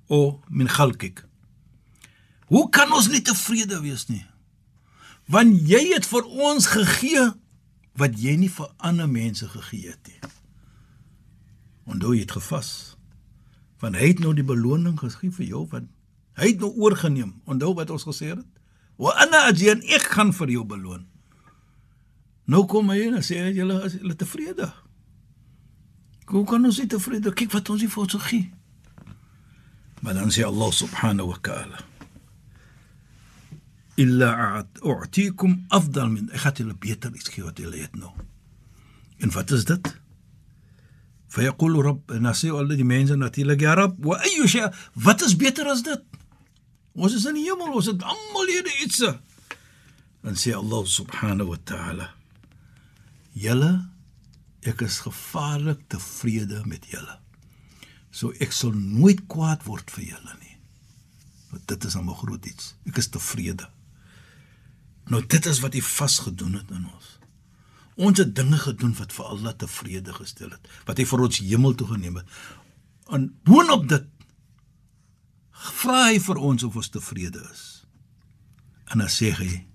o 0.10 0.40
min 0.50 0.68
khalqik." 0.68 1.28
Hoe 2.48 2.70
kan 2.70 2.92
ons 2.96 3.10
nie 3.12 3.22
tevrede 3.22 3.82
wees 3.84 4.08
nie? 4.08 4.24
Want 5.28 5.68
jy 5.68 5.82
het 5.92 6.06
vir 6.08 6.24
ons 6.24 6.70
gegee 6.72 7.26
wat 8.00 8.16
jy 8.16 8.38
nie 8.40 8.52
vir 8.54 8.70
ander 8.78 9.10
mense 9.12 9.50
gegee 9.52 9.92
het 9.92 10.08
nie. 10.08 10.32
Onthou 11.92 12.14
jy 12.16 12.24
het 12.24 12.36
gevas. 12.38 12.96
Want 13.84 14.00
hy 14.00 14.14
het 14.14 14.24
nou 14.24 14.32
die 14.38 14.48
beloning 14.48 14.96
gegee 15.00 15.34
vir 15.34 15.50
jou 15.50 15.66
want 15.74 15.92
hy 16.40 16.54
het 16.54 16.64
nou 16.64 16.72
oorgeneem. 16.80 17.36
Onthou 17.50 17.74
wat 17.76 17.92
ons 17.92 18.08
gesê 18.08 18.32
het? 18.32 18.46
Wa 18.98 19.12
ana 19.26 19.50
ajin 19.52 19.84
ek 19.92 20.08
gaan 20.16 20.32
vir 20.34 20.56
jou 20.56 20.64
beloon. 20.66 21.04
Nou 22.47 22.65
kom 22.67 22.91
hy 22.91 23.07
en 23.09 23.23
sê 23.23 23.39
julle 23.55 23.79
is 23.87 23.99
julle 24.01 24.17
tevrede. 24.19 24.73
Hoe 26.33 26.45
kan 26.49 26.65
ons 26.65 26.79
nie 26.79 26.89
tevrede? 26.91 27.33
Kyk 27.37 27.53
wat 27.53 27.71
ons 27.71 27.81
hier 27.85 27.93
vir 27.93 28.03
ons 28.03 28.19
gegee. 28.19 28.51
Maar 30.03 30.19
dan 30.19 30.35
sê 30.35 30.45
Allah 30.47 30.71
subhanahu 30.75 31.33
wa 31.33 31.41
ta'ala 31.43 31.89
illa 34.01 34.29
a'tikum 34.81 35.67
afdal 35.69 36.09
min 36.09 36.31
ek 36.33 36.47
het 36.49 36.63
julle 36.63 36.75
beter 36.81 37.13
iets 37.13 37.29
gee 37.29 37.45
wat 37.45 37.61
julle 37.61 37.77
het 37.77 37.95
nou. 37.95 38.13
En 39.23 39.31
wat 39.37 39.51
is 39.51 39.65
dit? 39.69 39.93
فيقول 41.33 41.85
رب 41.85 42.13
ناسي 42.13 42.51
al 42.51 42.69
die 42.69 42.85
mense 42.85 43.17
natuurlik 43.17 43.61
ja 43.61 43.75
rab 43.75 43.97
wa 44.05 44.19
ayu 44.21 44.49
shay 44.49 44.69
wat 44.93 45.23
is 45.25 45.37
beter 45.37 45.69
as 45.73 45.81
dit 45.83 46.03
ons 46.93 47.15
is 47.17 47.25
in 47.25 47.39
die 47.41 47.47
hemel 47.49 47.73
ons 47.73 47.89
het 47.89 48.03
almal 48.15 48.51
hier 48.53 48.69
iets 48.85 49.01
dan 49.01 50.37
sê 50.37 50.53
Allah 50.53 50.83
subhanahu 50.85 51.55
wa 51.55 51.59
ta'ala 51.71 52.07
julle 53.42 53.72
ek 54.68 54.82
is 54.84 55.00
gevaarlik 55.06 55.86
tevrede 55.92 56.64
met 56.66 56.86
julle. 56.92 57.20
So 58.12 58.34
ek 58.44 58.52
sal 58.56 58.74
nooit 58.76 59.26
kwaad 59.32 59.64
word 59.68 59.92
vir 59.94 60.10
julle 60.12 60.38
nie. 60.42 60.56
Want 61.52 61.68
dit 61.68 61.84
is 61.84 61.96
'n 61.96 62.08
groot 62.08 62.46
iets. 62.46 62.76
Ek 62.86 62.98
is 62.98 63.10
tevrede. 63.10 63.70
Nou 65.08 65.22
dit 65.26 65.46
is 65.46 65.60
wat 65.60 65.74
hy 65.74 65.82
vasgedoen 65.82 66.54
het 66.54 66.72
in 66.72 66.86
ons. 66.86 67.18
Ons 67.96 68.18
het 68.18 68.36
dinge 68.36 68.58
gedoen 68.58 68.94
wat 68.94 69.14
vir 69.14 69.26
Allah 69.26 69.54
tevrede 69.58 70.14
gestel 70.14 70.50
het, 70.50 70.68
wat 70.86 70.98
hy 70.98 71.06
vir 71.06 71.20
ons 71.20 71.38
hemel 71.38 71.76
toe 71.76 71.88
geneem 71.88 72.16
het. 72.16 72.28
En 73.10 73.38
boonop 73.44 73.88
dit 73.90 74.06
vra 75.52 76.06
hy 76.12 76.20
vir 76.20 76.38
ons 76.38 76.64
of 76.64 76.76
ons 76.76 76.90
tevrede 76.90 77.42
is. 77.54 77.64
En 78.94 79.02
dan 79.02 79.10
sê 79.10 79.32
hy 79.34 79.66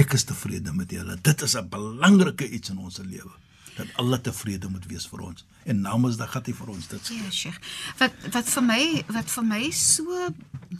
ek 0.00 0.12
is 0.12 0.24
tevrede 0.24 0.72
met 0.74 0.90
julle. 0.90 1.16
Dit 1.22 1.42
is 1.42 1.54
'n 1.56 1.68
belangrike 1.68 2.48
iets 2.50 2.70
in 2.70 2.78
ons 2.78 2.98
lewe 2.98 3.32
dat 3.74 3.86
Allah 3.98 4.20
tevrede 4.22 4.68
moet 4.70 4.86
wees 4.86 5.06
vir 5.10 5.20
ons. 5.20 5.44
En 5.64 5.80
namens 5.80 6.16
dat 6.16 6.30
gaan 6.30 6.42
hy 6.46 6.54
vir 6.54 6.68
ons 6.68 6.88
dit 6.88 7.08
sê. 7.08 7.16
Ja, 7.18 7.30
Sheikh. 7.30 7.58
Wat 7.98 8.12
wat 8.34 8.48
vir 8.48 8.62
my 8.62 8.82
wat 9.16 9.30
vir 9.30 9.44
my 9.44 9.62
so 9.70 10.28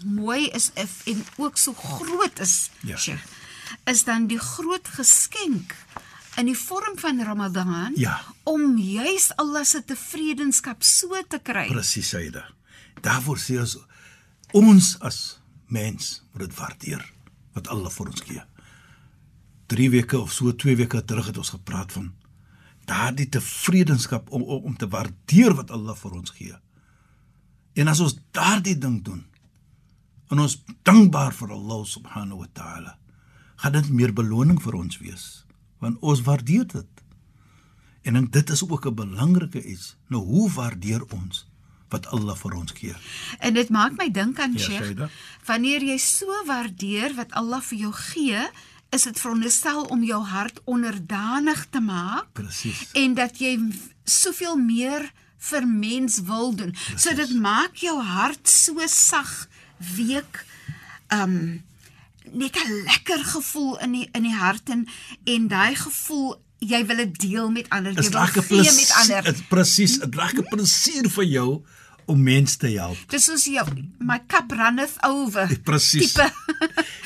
mooi 0.05 0.49
is 0.55 0.71
en 1.07 1.25
ook 1.37 1.59
so 1.59 1.75
groot 1.75 2.39
is, 2.39 2.71
ja. 2.87 2.97
Sheikh, 2.97 3.25
is 3.91 4.05
dan 4.05 4.29
die 4.31 4.39
groot 4.39 4.89
geskenk 4.89 5.75
in 6.39 6.47
die 6.51 6.59
vorm 6.59 6.99
van 6.99 7.23
Ramadan 7.23 7.93
ja. 7.97 8.21
om 8.43 8.79
juis 8.79 9.31
Allah 9.37 9.65
se 9.65 9.83
tevredenskap 9.85 10.83
so 10.83 11.23
te 11.29 11.39
kry. 11.43 11.69
Presies, 11.71 12.09
Saida. 12.09 12.47
Daarvoor 13.03 13.39
sê 13.39 13.59
ons 13.63 13.79
ons 14.55 14.95
as 15.03 15.21
mens 15.67 16.23
moet 16.33 16.47
dit 16.47 16.59
waardeer 16.59 17.07
wat 17.55 17.71
Allah 17.75 17.91
vir 17.91 18.11
ons 18.11 18.27
gee. 18.27 18.43
3 19.75 19.91
weke 19.91 20.19
of 20.21 20.33
so 20.33 20.55
2 20.65 20.77
weke 20.77 21.05
terug 21.05 21.27
het 21.33 21.39
ons 21.39 21.55
gepraat 21.57 21.93
van 21.93 22.13
daardie 22.89 23.29
tevredenskap 23.29 24.31
om, 24.31 24.43
om 24.43 24.65
om 24.71 24.77
te 24.77 24.89
waardeer 24.89 25.55
wat 25.59 25.71
Allah 25.75 25.97
vir 25.97 26.19
ons 26.21 26.35
gee. 26.37 26.57
En 27.75 27.91
as 27.91 28.01
ons 28.01 28.19
daardie 28.37 28.77
ding 28.79 29.01
doen 29.05 29.25
en 30.33 30.43
ons 30.45 30.59
dankbaar 30.87 31.35
vir 31.37 31.55
Allah 31.57 31.81
subhanahu 31.87 32.45
wa 32.45 32.51
ta'ala, 32.53 32.93
gaan 33.63 33.75
dit 33.77 33.91
meer 33.91 34.13
beloning 34.13 34.61
vir 34.63 34.79
ons 34.79 35.01
wees 35.03 35.25
want 35.85 35.99
ons 36.01 36.23
waardeer 36.25 36.65
dit. 36.71 37.03
En 38.09 38.17
ek 38.17 38.31
dit 38.33 38.51
is 38.51 38.63
ook 38.65 38.87
'n 38.87 38.95
belangrike 38.95 39.61
iets. 39.61 39.97
Nou 40.09 40.23
hoe 40.25 40.51
waardeer 40.51 41.03
ons 41.13 41.47
wat 41.89 42.07
Allah 42.07 42.37
vir 42.37 42.55
ons 42.55 42.73
gee? 42.73 42.95
En 43.39 43.55
dit 43.55 43.69
maak 43.69 43.97
my 43.97 44.11
dink 44.11 44.39
aan 44.41 44.53
ja, 44.53 44.59
Sheikh, 44.59 45.11
wanneer 45.45 45.83
jy 45.83 45.99
so 45.99 46.27
waardeer 46.47 47.15
wat 47.15 47.33
Allah 47.33 47.61
vir 47.61 47.79
jou 47.79 47.93
gee, 47.93 48.49
is 48.95 49.03
dit 49.09 49.21
veronderstel 49.21 49.83
om 49.93 50.05
jou 50.07 50.23
hart 50.23 50.61
onderdanig 50.65 51.67
te 51.71 51.81
maak. 51.81 52.31
Presies. 52.33 52.87
En 52.93 53.15
dat 53.19 53.39
jy 53.43 53.59
soveel 54.05 54.57
meer 54.57 55.11
vir 55.51 55.67
mens 55.69 56.21
wil 56.25 56.55
doen. 56.55 56.73
Precies. 56.73 57.03
So 57.03 57.15
dit 57.15 57.35
maak 57.37 57.77
jou 57.83 57.99
hart 58.01 58.49
so 58.49 58.87
sag, 58.87 59.49
week, 59.97 60.45
ehm 61.13 61.23
um, 61.23 61.63
net 62.33 62.57
'n 62.57 62.83
lekker 62.85 63.25
gevoel 63.25 63.79
in 63.81 63.93
die 63.93 64.09
in 64.13 64.23
die 64.23 64.35
hart 64.35 64.69
en 64.69 64.89
en 65.25 65.49
daai 65.49 65.75
gevoel 65.75 66.43
jy 66.59 66.87
wil 66.87 66.97
dit 66.97 67.19
deel 67.21 67.51
met 67.51 67.69
ander 67.69 67.93
jy 67.93 68.11
wil 68.11 68.27
gee 68.27 68.73
met 68.73 68.93
ander 69.01 69.23
dit 69.23 69.49
presies 69.49 69.99
'n 70.01 70.11
lekker 70.11 70.49
plesier 70.49 71.11
vir 71.11 71.25
jou 71.25 71.51
om 72.07 72.23
mense 72.23 72.57
te 72.59 72.69
help. 72.77 72.99
Dis 73.13 73.27
soos 73.29 73.45
jy 73.49 73.63
my 73.99 74.19
cup 74.31 74.53
runneth 74.53 74.97
over. 75.07 75.51
Presies. 75.65 76.15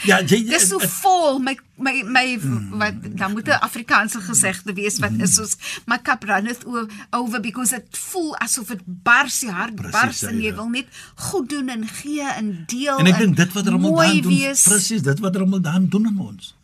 ja, 0.08 0.20
jy 0.20 0.42
Dis 0.52 0.68
so 0.70 0.80
vol 1.00 1.38
my 1.42 1.54
my 1.78 1.94
my 2.02 2.24
mm, 2.34 2.78
wat 2.80 2.94
dan 3.18 3.32
moet 3.32 3.48
'n 3.48 3.60
Afrikaanse 3.62 4.20
gesegde 4.20 4.74
wees 4.74 4.98
wat 4.98 5.14
mm, 5.14 5.26
is 5.26 5.34
soos 5.34 5.56
my 5.86 5.98
cup 6.02 6.24
runneth 6.24 6.64
over 7.10 7.40
because 7.40 7.76
it 7.76 7.86
voel 7.90 8.36
asof 8.36 8.68
dit 8.74 8.82
bars 8.86 9.40
die 9.40 9.50
hart 9.50 9.74
precies, 9.74 9.92
bars 9.92 10.22
en 10.22 10.40
jy 10.40 10.50
ja. 10.50 10.54
wil 10.54 10.68
net 10.68 10.86
goed 11.14 11.48
doen 11.48 11.68
en 11.68 11.86
gee 11.88 12.26
en 12.26 12.64
deel 12.66 12.98
en 12.98 13.06
ek 13.06 13.18
dink 13.18 13.36
dit 13.36 13.52
wat 13.52 13.66
Ramadan 13.66 14.22
doen 14.22 14.56
presies 14.64 15.02
dit 15.02 15.18
wat 15.18 15.36
Ramadan 15.36 15.88
doen 15.88 16.06
aan 16.06 16.18
ons. 16.18 16.54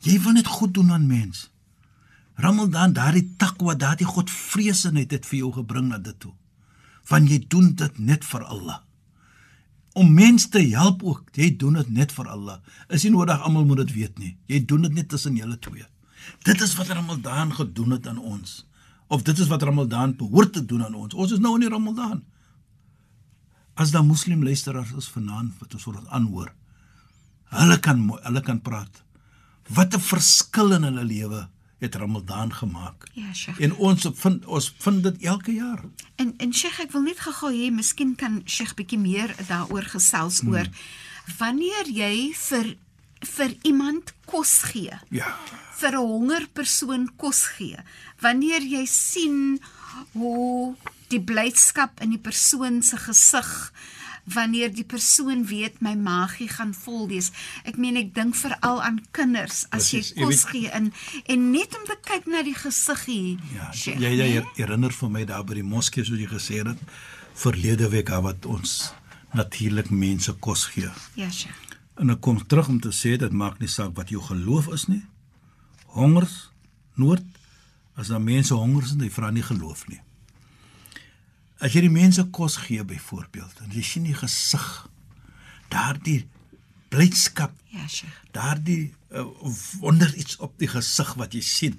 Jy 0.00 0.20
wil 0.20 0.32
net 0.32 0.46
goed 0.46 0.74
doen 0.74 0.92
aan 0.92 1.06
mense. 1.06 1.48
Ramadan 2.40 2.92
daardie 2.92 3.34
takwa 3.36 3.74
daardie 3.74 4.08
godvreesenheid 4.08 5.10
het 5.10 5.26
vir 5.28 5.38
jou 5.44 5.52
gebring 5.52 5.88
na 5.88 5.98
dit 5.98 6.16
toe 6.20 6.32
want 7.10 7.30
jy 7.30 7.40
doen 7.50 7.74
dit 7.74 7.98
net 7.98 8.24
vir 8.24 8.44
Allah. 8.46 8.80
Om 9.98 10.12
mense 10.14 10.48
te 10.48 10.62
help 10.70 11.02
ook, 11.02 11.32
jy 11.34 11.50
doen 11.58 11.80
dit 11.80 11.88
net 11.90 12.12
vir 12.14 12.28
Allah. 12.30 12.60
Is 12.88 13.04
nie 13.04 13.14
nodig 13.14 13.42
almal 13.42 13.66
moet 13.66 13.82
dit 13.82 13.96
weet 13.96 14.20
nie. 14.22 14.36
Jy 14.46 14.62
doen 14.70 14.86
dit 14.86 14.94
net 14.94 15.08
tussen 15.10 15.38
julle 15.38 15.58
twee. 15.58 15.86
Dit 16.46 16.62
is 16.62 16.76
wat 16.78 16.92
Ramadan 16.94 17.50
gedoen 17.56 17.96
het 17.96 18.06
aan 18.06 18.20
ons. 18.22 18.60
Of 19.10 19.24
dit 19.26 19.38
is 19.42 19.50
wat 19.50 19.66
Ramadan 19.66 20.14
behoort 20.16 20.52
te 20.54 20.62
doen 20.64 20.84
aan 20.86 20.94
ons. 20.94 21.14
Ons 21.14 21.34
is 21.34 21.42
nou 21.42 21.56
in 21.58 21.66
die 21.66 21.72
Ramadan. 21.72 22.22
As 23.74 23.90
daar 23.90 24.06
moslim 24.06 24.44
luisteraars 24.46 24.92
is 25.00 25.10
vanaand 25.10 25.58
wat 25.58 25.74
ons 25.74 25.86
word 25.88 26.06
aanhoor. 26.14 26.52
Hulle 27.50 27.78
kan 27.82 28.04
hulle 28.22 28.42
kan 28.46 28.60
praat. 28.62 29.02
Wat 29.74 29.94
'n 29.94 30.00
verskil 30.00 30.72
in 30.78 30.86
hulle 30.86 31.04
lewe 31.04 31.48
het 31.80 31.94
Ramadan 31.94 32.52
gemaak. 32.54 33.08
Ja, 33.12 33.32
Sheikh. 33.32 33.60
En 33.60 33.74
ons 33.76 34.08
vind 34.14 34.44
ons 34.46 34.74
vind 34.78 35.02
dit 35.02 35.22
elke 35.22 35.52
jaar. 35.52 35.80
En 36.16 36.34
en 36.36 36.52
Sheikh, 36.54 36.80
ek 36.84 36.92
wil 36.92 37.06
net 37.08 37.20
gou-gou 37.24 37.52
hê, 37.54 37.70
miskien 37.72 38.14
kan 38.20 38.42
Sheikh 38.44 38.74
bietjie 38.76 39.00
meer 39.00 39.34
daaroor 39.48 39.88
gesels 39.88 40.40
hmm. 40.40 40.54
oor 40.54 40.68
wanneer 41.38 41.88
jy 41.88 42.32
vir 42.36 42.74
vir 43.36 43.56
iemand 43.68 44.14
kos 44.28 44.62
gee. 44.72 44.96
Ja. 45.10 45.36
Vir 45.80 45.96
'n 45.96 46.06
honger 46.12 46.46
persoon 46.52 47.08
kos 47.16 47.46
gee. 47.56 47.76
Wanneer 48.20 48.62
jy 48.62 48.84
sien 48.86 49.60
hoe 50.12 50.76
die 51.08 51.20
blydskap 51.20 52.00
in 52.00 52.10
die 52.10 52.22
persoon 52.22 52.82
se 52.82 52.96
gesig 52.96 53.72
wanneer 54.34 54.72
die 54.74 54.84
persoon 54.84 55.44
weet 55.46 55.80
my 55.84 55.94
magie 55.94 56.48
gaan 56.48 56.74
vol 56.74 57.08
wees. 57.10 57.30
Ek 57.64 57.78
meen 57.80 57.98
ek 58.00 58.12
dink 58.14 58.36
veral 58.38 58.82
aan 58.82 59.00
kinders 59.16 59.64
as 59.70 59.90
Precies, 59.90 60.12
jy 60.14 60.26
kos 60.26 60.44
gee 60.50 60.70
in 60.76 60.90
en 61.26 61.50
net 61.52 61.76
om 61.78 61.86
te 61.88 61.96
kyk 62.06 62.28
na 62.30 62.42
die 62.46 62.56
gesiggie. 62.56 63.38
Ja, 63.54 63.70
jy 63.74 64.12
jy 64.14 64.28
nee? 64.36 64.44
herinner 64.58 64.94
vir 64.94 65.10
my 65.10 65.24
daar 65.28 65.46
by 65.46 65.60
die 65.60 65.66
moskee 65.66 66.04
soos 66.04 66.20
jy 66.20 66.30
gesê 66.30 66.62
het 66.64 66.78
verlede 67.40 67.88
week 67.88 68.10
wat 68.22 68.46
ons 68.46 68.92
natuurlik 69.32 69.90
mense 69.90 70.32
kos 70.42 70.66
gee. 70.74 70.90
Ja, 71.14 71.30
sja. 71.30 71.54
En 72.00 72.10
ek 72.10 72.20
kom 72.24 72.40
terug 72.46 72.68
om 72.68 72.80
te 72.80 72.92
sê 72.96 73.16
dit 73.20 73.32
maak 73.32 73.60
nie 73.60 73.68
saak 73.70 73.94
wat 73.98 74.10
jou 74.10 74.22
geloof 74.24 74.70
is 74.74 74.86
nie. 74.88 75.02
Hongers, 75.94 76.50
nood 76.94 77.22
as 77.98 78.08
daar 78.08 78.22
mense 78.22 78.54
honger 78.54 78.86
is 78.86 78.94
en 78.94 79.04
jy 79.04 79.10
vra 79.12 79.30
nie 79.34 79.44
geloof 79.44 79.86
nie. 79.90 80.00
As 81.60 81.74
jy 81.76 81.82
die 81.84 81.92
mense 81.92 82.24
kos 82.32 82.56
gee 82.64 82.84
byvoorbeeld 82.88 83.58
en 83.64 83.72
jy 83.74 83.82
sien 83.84 84.06
die 84.08 84.16
gesig 84.16 84.66
daardie 85.70 86.24
blydskap, 86.90 87.52
Ja, 87.70 87.86
Sheikh. 87.86 88.16
daardie 88.34 88.94
uh, 89.14 89.26
wonder 89.80 90.10
iets 90.18 90.36
op 90.42 90.56
die 90.58 90.68
gesig 90.68 91.12
wat 91.20 91.34
jy 91.36 91.42
sien. 91.44 91.76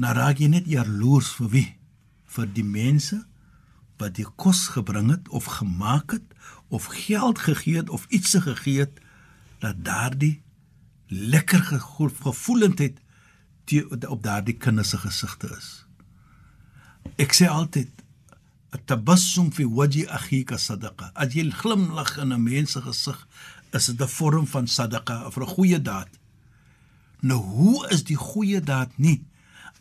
Nou 0.00 0.14
raak 0.16 0.38
jy 0.40 0.48
net 0.48 0.66
jaloers 0.70 1.32
vir 1.36 1.50
wie? 1.52 1.66
Vir 2.32 2.46
die 2.48 2.64
mense 2.64 3.18
wat 4.00 4.14
die 4.16 4.26
kos 4.40 4.68
gebring 4.72 5.10
het 5.12 5.28
of 5.28 5.44
gemaak 5.58 6.16
het 6.16 6.24
of 6.72 6.88
geld 7.04 7.38
gegee 7.38 7.76
het 7.82 7.90
of 7.90 8.06
iets 8.08 8.32
gegee 8.40 8.86
het 8.86 8.98
dat 9.60 9.84
daardie 9.84 10.40
lekker 11.12 11.60
gevoel, 11.62 12.08
gevoelendheid 12.22 12.98
op 14.08 14.22
daardie 14.24 14.56
kinders 14.56 14.90
se 14.90 14.98
gesigte 14.98 15.52
is. 15.58 15.68
Ek 17.20 17.36
sê 17.36 17.46
altyd 17.46 18.01
tabassum 18.78 19.52
fi 19.52 19.64
wajhi 19.64 20.06
akhika 20.06 20.58
sadaqa. 20.58 21.12
As 21.14 21.34
jy 21.34 21.50
glimlag 21.50 22.18
in 22.18 22.32
'n 22.32 22.42
mens 22.42 22.72
se 22.72 22.80
gesig, 22.80 23.26
is 23.72 23.86
dit 23.86 24.00
'n 24.00 24.08
vorm 24.08 24.46
van 24.46 24.66
sadaqa 24.66 25.26
of 25.26 25.36
'n 25.36 25.46
goeie 25.46 25.82
daad. 25.82 26.08
Nou 27.20 27.38
hoe 27.38 27.88
is 27.88 28.04
die 28.04 28.16
goeie 28.16 28.60
daad 28.60 28.90
nie 28.98 29.24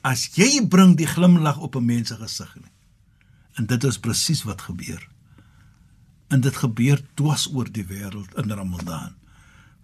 as 0.01 0.29
jy 0.35 0.67
bring 0.67 0.97
die 0.97 1.07
glimlag 1.07 1.57
op 1.57 1.75
'n 1.75 1.85
mens 1.85 2.07
se 2.07 2.15
gesig 2.15 2.55
nie? 2.55 2.71
En 3.53 3.65
dit 3.65 3.83
is 3.83 3.99
presies 3.99 4.43
wat 4.43 4.61
gebeur. 4.61 5.07
En 6.27 6.41
dit 6.41 6.55
gebeur 6.55 7.01
dwars 7.13 7.53
oor 7.53 7.71
die 7.71 7.85
wêreld 7.85 8.33
in 8.35 8.51
Ramadan. 8.51 9.15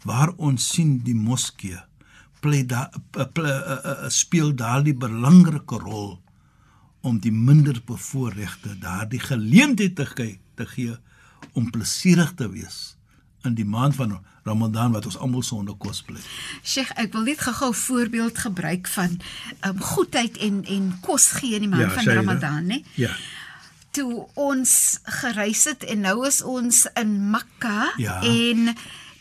Waar 0.04 0.34
ons 0.38 0.68
sien 0.68 0.98
die 1.04 1.16
moskee 1.16 1.80
play 2.40 2.66
da 2.66 2.92
speel 4.08 4.56
daardie 4.56 4.96
belangrike 4.96 5.80
rol 5.82 6.22
om 7.02 7.20
die 7.20 7.32
minder 7.32 7.82
bevoorregte 7.86 8.78
daardie 8.80 9.20
geleentheid 9.20 9.96
te 9.96 10.06
gee 10.06 10.40
te 10.56 10.66
gee 10.66 10.96
om 11.54 11.70
plesierig 11.72 12.34
te 12.36 12.50
wees 12.50 12.98
in 13.46 13.54
die 13.56 13.66
maand 13.66 13.96
van 13.96 14.18
Ramadan 14.44 14.92
wat 14.92 15.06
ons 15.06 15.18
almal 15.18 15.42
sonder 15.44 15.76
kos 15.76 16.02
bly. 16.02 16.20
Sheikh, 16.64 16.92
ek 16.98 17.14
wil 17.14 17.24
net 17.24 17.40
gou-gou 17.40 17.70
'n 17.70 17.74
voorbeeld 17.74 18.38
gebruik 18.38 18.88
van 18.88 19.20
um, 19.68 19.80
goedheid 19.80 20.38
en 20.38 20.64
en 20.66 21.00
kos 21.02 21.32
gee 21.32 21.54
in 21.56 21.62
die 21.62 21.70
maand 21.70 21.82
Ja, 21.82 21.90
van 21.96 22.06
dat? 22.06 22.14
Ramadan, 22.16 22.66
né? 22.66 22.82
Ja. 22.96 23.16
Toe 23.92 24.28
ons 24.34 25.00
gereis 25.04 25.64
het 25.64 25.84
en 25.84 26.00
nou 26.00 26.28
is 26.28 26.42
ons 26.44 26.88
in 26.94 27.30
Mekka 27.30 27.94
Ja. 27.98 28.22
en 28.22 28.76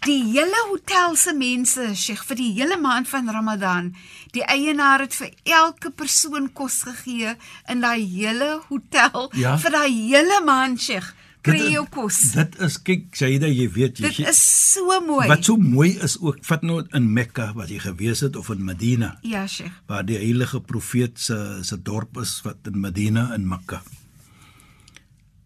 die 0.06 0.22
hele 0.32 0.60
hotel 0.70 1.16
se 1.18 1.32
mense, 1.36 1.90
Sheikh, 1.98 2.22
vir 2.28 2.36
die 2.38 2.52
hele 2.56 2.76
maand 2.80 3.08
van 3.10 3.28
Ramadan, 3.32 3.92
die 4.34 4.44
eienaar 4.46 5.00
het 5.04 5.14
vir 5.18 5.30
elke 5.44 5.90
persoon 5.90 6.48
kos 6.52 6.82
gegee 6.86 7.34
in 7.72 7.80
daai 7.84 8.02
hele 8.06 8.60
hotel 8.68 9.30
Ja. 9.34 9.56
vir 9.58 9.70
daai 9.70 9.90
hele 9.92 10.40
maand, 10.46 10.80
Sheikh. 10.82 11.12
Kry 11.46 11.60
jou 11.70 11.84
kos. 11.94 12.16
Dit 12.34 12.56
is 12.60 12.74
kyk, 12.82 13.04
Saida, 13.14 13.46
jy 13.46 13.68
weet 13.70 13.98
jy 14.02 14.08
Dit 14.08 14.28
is 14.32 14.40
so 14.72 14.96
mooi. 15.06 15.28
Wat 15.30 15.44
so 15.46 15.54
mooi 15.56 15.92
is 16.02 16.16
ook, 16.18 16.40
vat 16.42 16.62
nou 16.66 16.80
in 16.92 17.12
Mekka 17.14 17.52
wat 17.54 17.68
jy 17.70 17.78
gewees 17.78 18.20
het 18.26 18.34
of 18.36 18.48
in 18.50 18.64
Medina. 18.64 19.12
Ja, 19.22 19.46
Sheikh. 19.46 19.70
waar 19.86 20.02
die 20.04 20.16
heilige 20.18 20.60
profeet 20.60 21.20
se 21.20 21.58
se 21.62 21.76
dorp 21.82 22.18
is 22.18 22.40
wat 22.42 22.56
in 22.66 22.80
Medina 22.80 23.28
in 23.34 23.46
Mekka. 23.46 23.82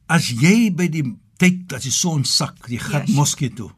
As 0.08 0.30
jy 0.32 0.70
by 0.74 0.88
die 0.88 1.04
tyd 1.40 1.72
as 1.76 1.82
die 1.86 1.92
son 1.94 2.24
sak, 2.24 2.56
jy 2.68 2.78
gaan 2.78 3.06
Yes. 3.06 3.14
moskee 3.16 3.52
toe. 3.54 3.70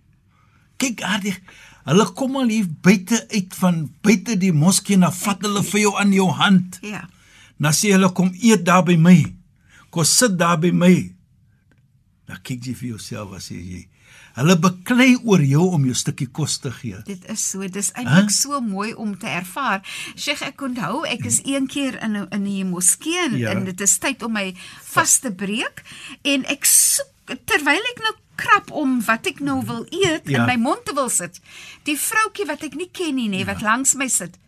Kyk 0.83 1.03
aardig. 1.07 1.39
Hulle 1.87 2.07
kom 2.19 2.37
al 2.39 2.51
hier 2.53 2.67
buite 2.85 3.19
uit 3.33 3.55
van 3.59 3.83
buite 4.07 4.37
die 4.39 4.53
moskee 4.55 4.99
na 5.01 5.11
vat 5.11 5.43
hulle 5.47 5.63
vir 5.67 5.81
jou 5.85 5.95
aan 5.99 6.13
jou 6.15 6.29
hand. 6.39 6.79
Ja. 6.87 7.05
Dan 7.63 7.75
sê 7.75 7.95
hulle 7.95 8.11
kom 8.15 8.31
eet 8.39 8.65
daar 8.67 8.85
by 8.87 8.97
my. 8.99 9.17
Kom 9.91 10.07
sit 10.09 10.39
daar 10.39 10.59
by 10.63 10.71
my. 10.75 10.95
Dan 12.31 12.39
kyk 12.47 12.69
jy 12.71 12.75
vir 12.79 12.89
jouself 12.95 13.35
as 13.39 13.51
jy 13.51 13.89
Hulle 14.33 14.55
beklei 14.57 15.11
oor 15.29 15.43
jou 15.45 15.67
om 15.77 15.83
jou 15.85 15.95
stukkie 15.97 16.29
kos 16.33 16.55
te 16.65 16.71
gee. 16.73 16.97
Dit 17.05 17.27
is 17.33 17.43
so, 17.51 17.67
dis 17.69 17.91
eintlik 17.93 18.31
Hæ? 18.31 18.37
so 18.37 18.61
mooi 18.65 18.95
om 18.97 19.13
te 19.21 19.29
ervaar. 19.29 19.83
Sheikh, 20.17 20.41
ek 20.47 20.63
onthou 20.65 21.03
ek 21.09 21.27
is 21.29 21.43
een 21.45 21.69
keer 21.69 21.99
in 22.03 22.17
in 22.31 22.47
'n 22.47 22.71
moskee 22.71 23.19
en, 23.27 23.37
Ja. 23.39 23.51
en 23.51 23.65
dit 23.65 23.81
is 23.81 23.99
tyd 23.99 24.23
om 24.23 24.33
my 24.33 24.55
vas 24.95 25.19
te 25.19 25.31
breek 25.33 25.83
en 26.25 26.45
ek 26.47 26.65
soek 26.65 27.37
terwyl 27.45 27.85
ek 27.93 27.99
nou 28.01 28.15
krap 28.43 28.71
om 28.71 28.99
wat 29.07 29.27
ek 29.31 29.41
nou 29.41 29.61
wil 29.67 29.87
eet 29.91 30.29
Ja. 30.29 30.41
in 30.43 30.47
my 30.51 30.57
mond 30.69 30.85
te 30.85 30.95
wil 30.95 31.09
sit. 31.09 31.41
Die 31.89 31.97
vroutjie 31.99 32.47
wat 32.51 32.63
ek 32.63 32.75
nie 32.75 32.91
ken 32.93 33.15
nie, 33.15 33.29
nê, 33.29 33.45
wat 33.47 33.63
langs 33.63 33.95
my 33.95 34.09
sit. 34.09 34.39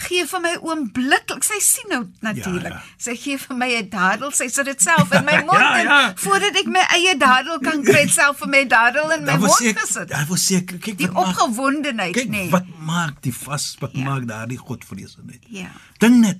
Gee 0.00 0.24
vir 0.24 0.40
my 0.40 0.52
oombliklik. 0.64 1.42
Sy 1.44 1.58
sien 1.60 1.90
nou 1.92 2.04
natuurlik. 2.24 2.72
Ja, 2.72 2.78
ja. 2.78 2.96
Sy 2.96 3.14
gee 3.20 3.36
vir 3.38 3.56
my 3.56 3.66
'n 3.82 3.88
dadel. 3.92 4.30
Sy 4.32 4.46
sit 4.48 4.64
dit 4.64 4.80
self 4.80 5.12
in 5.12 5.24
my 5.26 5.42
mond 5.48 5.58
Ja, 5.60 5.76
ja. 5.76 5.98
en 6.08 6.16
voordat 6.16 6.56
ek 6.56 6.66
my 6.66 6.84
eie 6.96 7.16
dadel 7.18 7.58
kan 7.60 7.82
kry, 7.84 8.06
self 8.08 8.38
vir 8.38 8.48
my 8.48 8.64
dadel 8.64 9.10
in 9.18 9.24
my 9.26 9.36
mond 9.36 9.52
seker, 9.58 9.80
gesit. 9.82 10.08
daar 10.08 10.24
was 10.28 10.46
seker, 10.46 10.78
kyk 10.78 10.96
Die 10.98 11.10
opgewondenheid, 11.14 12.14
Kyk 12.14 12.28
nê. 12.32 12.48
wat 12.50 12.64
maak 12.78 13.20
die 13.22 13.34
vas 13.34 13.76
wat 13.80 13.92
Ja. 13.92 13.98
ja. 14.00 14.04
maak 14.08 14.26
daardie 14.26 14.58
godvreesenheid. 14.58 15.42
Ja. 15.50 15.68
Dink 15.98 16.16
net. 16.16 16.38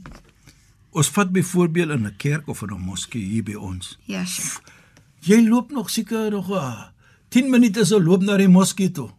Ons 0.92 1.08
vat 1.10 1.30
byvoorbeeld 1.32 1.90
in 1.90 2.06
'n 2.06 2.14
kerk 2.16 2.48
of 2.48 2.62
in 2.62 2.68
'n 2.72 2.80
moskee 2.80 3.20
hier 3.22 3.42
by 3.42 3.54
ons. 3.54 3.98
Ja, 4.06 4.24
Sheikh. 4.24 4.60
Jy 5.20 5.42
loop 5.48 5.70
nog 5.70 5.90
seker 5.90 6.30
nog 6.30 6.48
uh, 6.50 6.88
10 7.28 7.50
minute 7.50 7.84
so 7.84 8.00
loop 8.00 8.22
na 8.24 8.36
die 8.40 8.48
moskee 8.48 8.90
toe. 8.90 9.10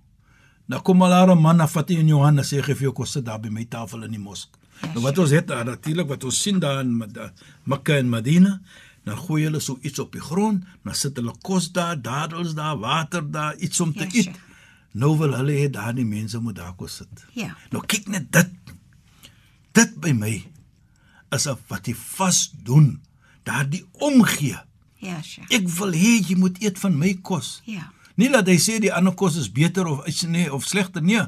Dan 0.65 0.81
kom 0.81 1.01
al 1.01 1.09
daar 1.09 1.35
'n 1.35 1.41
man 1.41 1.59
af 1.61 1.73
wat 1.73 1.89
in 1.89 2.07
Johannes 2.07 2.53
sê 2.53 2.61
gee 2.63 2.75
vir 2.75 2.83
jou 2.83 2.93
kos 2.93 3.11
sit 3.11 3.25
daar 3.25 3.39
by 3.39 3.49
my 3.49 3.65
tafel 3.65 4.03
in 4.03 4.11
die 4.11 4.19
moskee. 4.19 4.59
Ja, 4.81 4.87
nou 4.93 5.01
wat 5.01 5.17
ons 5.17 5.31
het 5.31 5.47
daar 5.47 5.65
natuurlik 5.65 6.07
wat 6.07 6.23
ons 6.23 6.41
sien 6.41 6.59
daar 6.59 6.79
in 6.79 6.97
Mekka 7.63 7.97
en 7.97 8.09
Medina, 8.09 8.61
dan 9.03 9.17
gooi 9.17 9.43
hulle 9.43 9.59
so 9.59 9.77
iets 9.81 9.99
op 9.99 10.11
die 10.11 10.21
grond, 10.21 10.63
dan 10.83 10.95
sit 10.95 11.15
hulle 11.17 11.33
kos 11.41 11.71
daar, 11.71 12.01
dadels 12.01 12.53
daar, 12.53 12.77
water 12.77 13.31
daar, 13.31 13.55
iets 13.57 13.79
om 13.79 13.93
te 13.93 13.99
Ja, 13.99 14.05
eet. 14.05 14.23
Sheikh. 14.23 14.39
Nou 14.91 15.17
wil 15.17 15.35
hulle 15.35 15.53
hê 15.55 15.69
daardie 15.71 16.05
mense 16.05 16.39
moet 16.39 16.55
daar 16.55 16.73
kos 16.75 16.95
sit. 17.01 17.25
Ja. 17.37 17.55
Nou 17.71 17.83
kyk 17.85 18.09
net 18.11 18.31
dit. 18.31 18.49
Dit 19.71 19.95
by 20.03 20.11
my 20.11 20.33
is 21.31 21.47
of 21.47 21.61
wat 21.71 21.87
jy 21.87 21.95
vas 21.95 22.49
doen, 22.63 22.97
daardie 23.47 23.85
omgee. 24.03 24.57
Ja, 25.01 25.17
Sheikh. 25.25 25.49
Ek 25.51 25.67
wil 25.79 25.93
hê 25.97 26.13
jy 26.21 26.35
moet 26.37 26.59
eet 26.61 26.77
van 26.79 26.97
my 26.97 27.13
kos. 27.25 27.61
Ja. 27.65 27.87
Nie 28.19 28.29
dat 28.29 28.47
hy 28.51 28.57
sê 28.61 28.77
die 28.83 28.91
ander 28.93 29.13
kos 29.17 29.35
is 29.39 29.49
beter 29.51 29.87
of 29.89 30.05
is 30.09 30.21
nee 30.29 30.47
of 30.53 30.65
slegter 30.67 31.01
nie. 31.01 31.21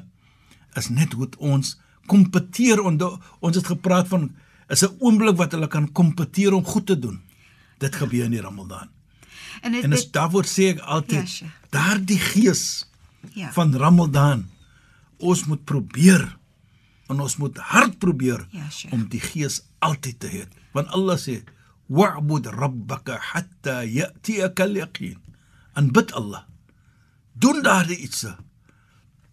Is 0.78 0.90
net 0.94 1.14
hoe 1.18 1.30
ons 1.40 1.76
kompeteer 2.08 2.82
onder 2.84 3.18
ons 3.40 3.56
het 3.58 3.66
gepraat 3.68 4.08
van 4.12 4.30
is 4.70 4.84
'n 4.84 4.96
oomblik 5.00 5.38
wat 5.38 5.52
hulle 5.52 5.68
kan 5.68 5.92
kompeteer 5.92 6.54
om 6.54 6.64
goed 6.66 6.86
te 6.86 7.00
doen. 7.00 7.22
Dit 7.80 7.96
gebeur 7.96 8.26
in 8.26 8.32
die 8.32 8.42
Ramadan. 8.42 8.90
En 9.62 9.72
dit, 9.72 9.84
En 9.84 9.90
dis 9.90 10.04
dit 10.04 10.14
daarvoor 10.14 10.44
sê 10.46 10.70
ek 10.74 10.78
Ja, 10.78 10.84
altyd 10.84 11.28
Sheikh. 11.30 11.52
daardie 11.70 12.20
gees 12.20 12.86
ja. 13.34 13.52
van 13.52 13.76
Ramadan 13.76 14.50
ons 15.20 15.46
moet 15.46 15.64
probeer 15.66 16.38
en 17.10 17.20
ons 17.20 17.38
moet 17.38 17.58
hard 17.58 17.98
probeer 18.00 18.48
Ja, 18.52 18.70
Sheikh. 18.70 18.94
om 18.94 19.08
die 19.10 19.20
gees 19.20 19.62
altyd 19.80 20.20
te 20.20 20.28
hê. 20.28 20.46
Want 20.74 20.88
Allah 20.88 21.18
sê 21.18 21.44
wa'bud 21.88 22.48
rabbaka 22.48 23.20
hatta 23.34 23.84
ya'tiyaka 23.84 24.64
al-yaqin. 24.64 25.20
Aanbid 25.74 26.14
Allah. 26.14 26.46
Doen 27.34 27.64
daardie 27.66 27.98
iets 27.98 28.26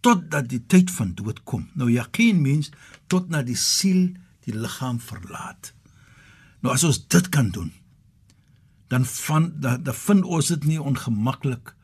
totdat 0.00 0.48
die 0.48 0.62
tyd 0.66 0.90
van 0.90 1.12
dood 1.14 1.42
kom. 1.44 1.68
Nou 1.76 1.90
yaqeen 1.92 2.40
means 2.40 2.70
tot 3.06 3.28
na 3.28 3.42
die 3.44 3.58
siel 3.58 4.14
die 4.46 4.56
liggaam 4.56 5.00
verlaat. 5.00 5.74
Nou 6.64 6.72
as 6.72 6.84
ons 6.88 7.02
dit 7.12 7.28
kan 7.28 7.50
doen, 7.52 7.72
dan 8.90 9.04
van 9.04 9.52
dan, 9.60 9.82
dan 9.82 9.94
vind 9.94 10.24
ons 10.24 10.48
dit 10.50 10.64
nie 10.72 10.80
ongemaklik 10.80 11.74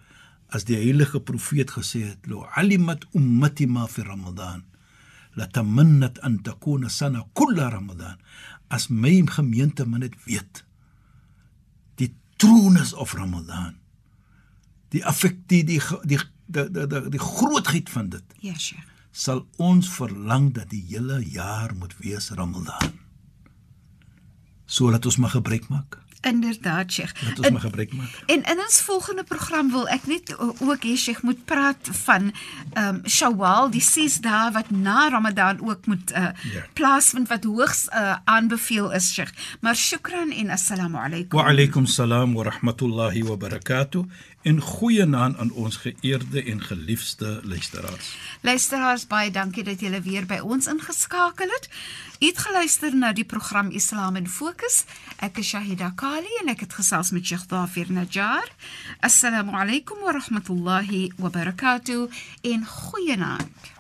as 0.55 0.67
die 0.67 0.79
heilige 0.79 1.21
profeet 1.21 1.71
gesê 1.77 2.03
het 2.09 2.27
lo 2.31 2.47
alimat 2.59 3.05
ummati 3.19 3.67
ma 3.71 3.87
fi 3.91 4.03
ramadan 4.07 4.65
la 5.37 5.47
tamannat 5.47 6.21
an 6.25 6.41
takuna 6.43 6.89
sana 6.89 7.25
kull 7.33 7.55
ramadan. 7.57 8.19
As 8.69 8.89
my 8.89 9.23
gemeente 9.27 9.87
maar 9.87 9.99
net 9.99 10.17
weet. 10.25 10.65
Die 11.95 12.15
troonus 12.37 12.93
of 12.93 13.13
ramadan. 13.15 13.77
Die 14.89 15.05
affek 15.05 15.45
die 15.47 15.65
die 15.65 15.81
die 16.05 16.19
die, 16.47 16.71
die, 16.71 17.09
die, 17.11 17.19
grootheid 17.21 17.91
van 17.91 18.09
dit. 18.09 18.25
Ja, 18.41 18.55
Sheikh. 18.55 18.95
sal 19.11 19.47
ons 19.57 19.89
verlang 19.89 20.51
dat 20.55 20.69
die 20.71 20.83
hele 20.91 21.23
jaar 21.25 21.73
moet 21.75 21.97
wees 21.99 22.31
ramadan. 22.37 22.93
Sodat 24.67 25.07
ons 25.07 25.17
maar 25.17 25.33
gebruik 25.33 25.69
maak 25.69 26.06
Inderdaad, 26.21 26.93
Sheikh. 26.93 27.13
Laat 27.23 27.39
ons 27.39 27.47
en, 27.47 27.53
maar 27.53 27.63
gebruik 27.63 27.93
maak. 27.93 28.23
En 28.27 28.43
in 28.43 28.59
ons 28.59 28.81
volgende 28.81 29.25
program 29.25 29.71
wil 29.71 29.89
ek 29.89 30.07
net 30.07 30.35
ook 30.39 30.85
hê 30.85 30.97
Sheikh 30.97 31.23
moet 31.23 31.45
praat 31.45 31.89
van 32.05 32.33
ehm 32.73 32.95
um, 32.95 33.01
Shawwal, 33.07 33.71
die 33.71 33.83
6 33.83 34.21
dae 34.25 34.51
wat 34.53 34.71
na 34.71 35.09
Ramadan 35.09 35.61
ook 35.61 35.87
moet 35.87 36.13
uh, 36.13 36.33
ja. 36.53 36.65
plaasvind 36.73 37.29
wat 37.29 37.45
hoogs 37.45 37.87
uh, 37.89 38.17
aanbeveel 38.25 38.93
is, 38.93 39.13
Sheikh. 39.13 39.33
Maar 39.61 39.77
shukran 39.77 40.33
en 40.33 40.51
assalamu 40.51 40.97
alaykum. 40.97 41.39
Wa 41.39 41.49
alaykum 41.49 41.87
salaam 41.87 42.35
wa 42.35 42.43
rahmatullahi 42.43 43.23
wa 43.23 43.37
barakatuh 43.37 44.05
en 44.47 44.61
goeienaand 44.61 45.39
aan 45.43 45.51
ons 45.51 45.77
geëerde 45.77 46.43
en 46.43 46.63
geliefde 46.63 47.41
luisteraars. 47.43 48.17
Luisteraars, 48.41 49.07
baie 49.07 49.31
dankie 49.31 49.65
dat 49.67 49.81
julle 49.83 50.01
weer 50.01 50.27
by 50.27 50.39
ons 50.39 50.71
ingeskakel 50.71 51.51
het. 51.51 51.67
U 52.21 52.27
het 52.27 52.39
geluister 52.39 52.95
na 52.95 53.11
die 53.13 53.27
program 53.27 53.71
Islam 53.75 54.17
in 54.17 54.29
Fokus. 54.31 54.85
Ek 55.19 55.43
is 55.43 55.51
Shahida 55.51 55.91
Kali 55.99 56.31
en 56.45 56.55
ek 56.55 56.63
het 56.63 56.79
gesels 56.79 57.11
met 57.11 57.27
Sheikh 57.27 57.49
Dafir 57.51 57.91
Najjar. 57.91 58.47
Assalamu 59.01 59.59
alaykum 59.59 59.99
wa 60.07 60.15
rahmatullahi 60.15 61.09
wa 61.19 61.31
barakatuh 61.31 62.07
en 62.43 62.67
goeienaand. 62.67 63.75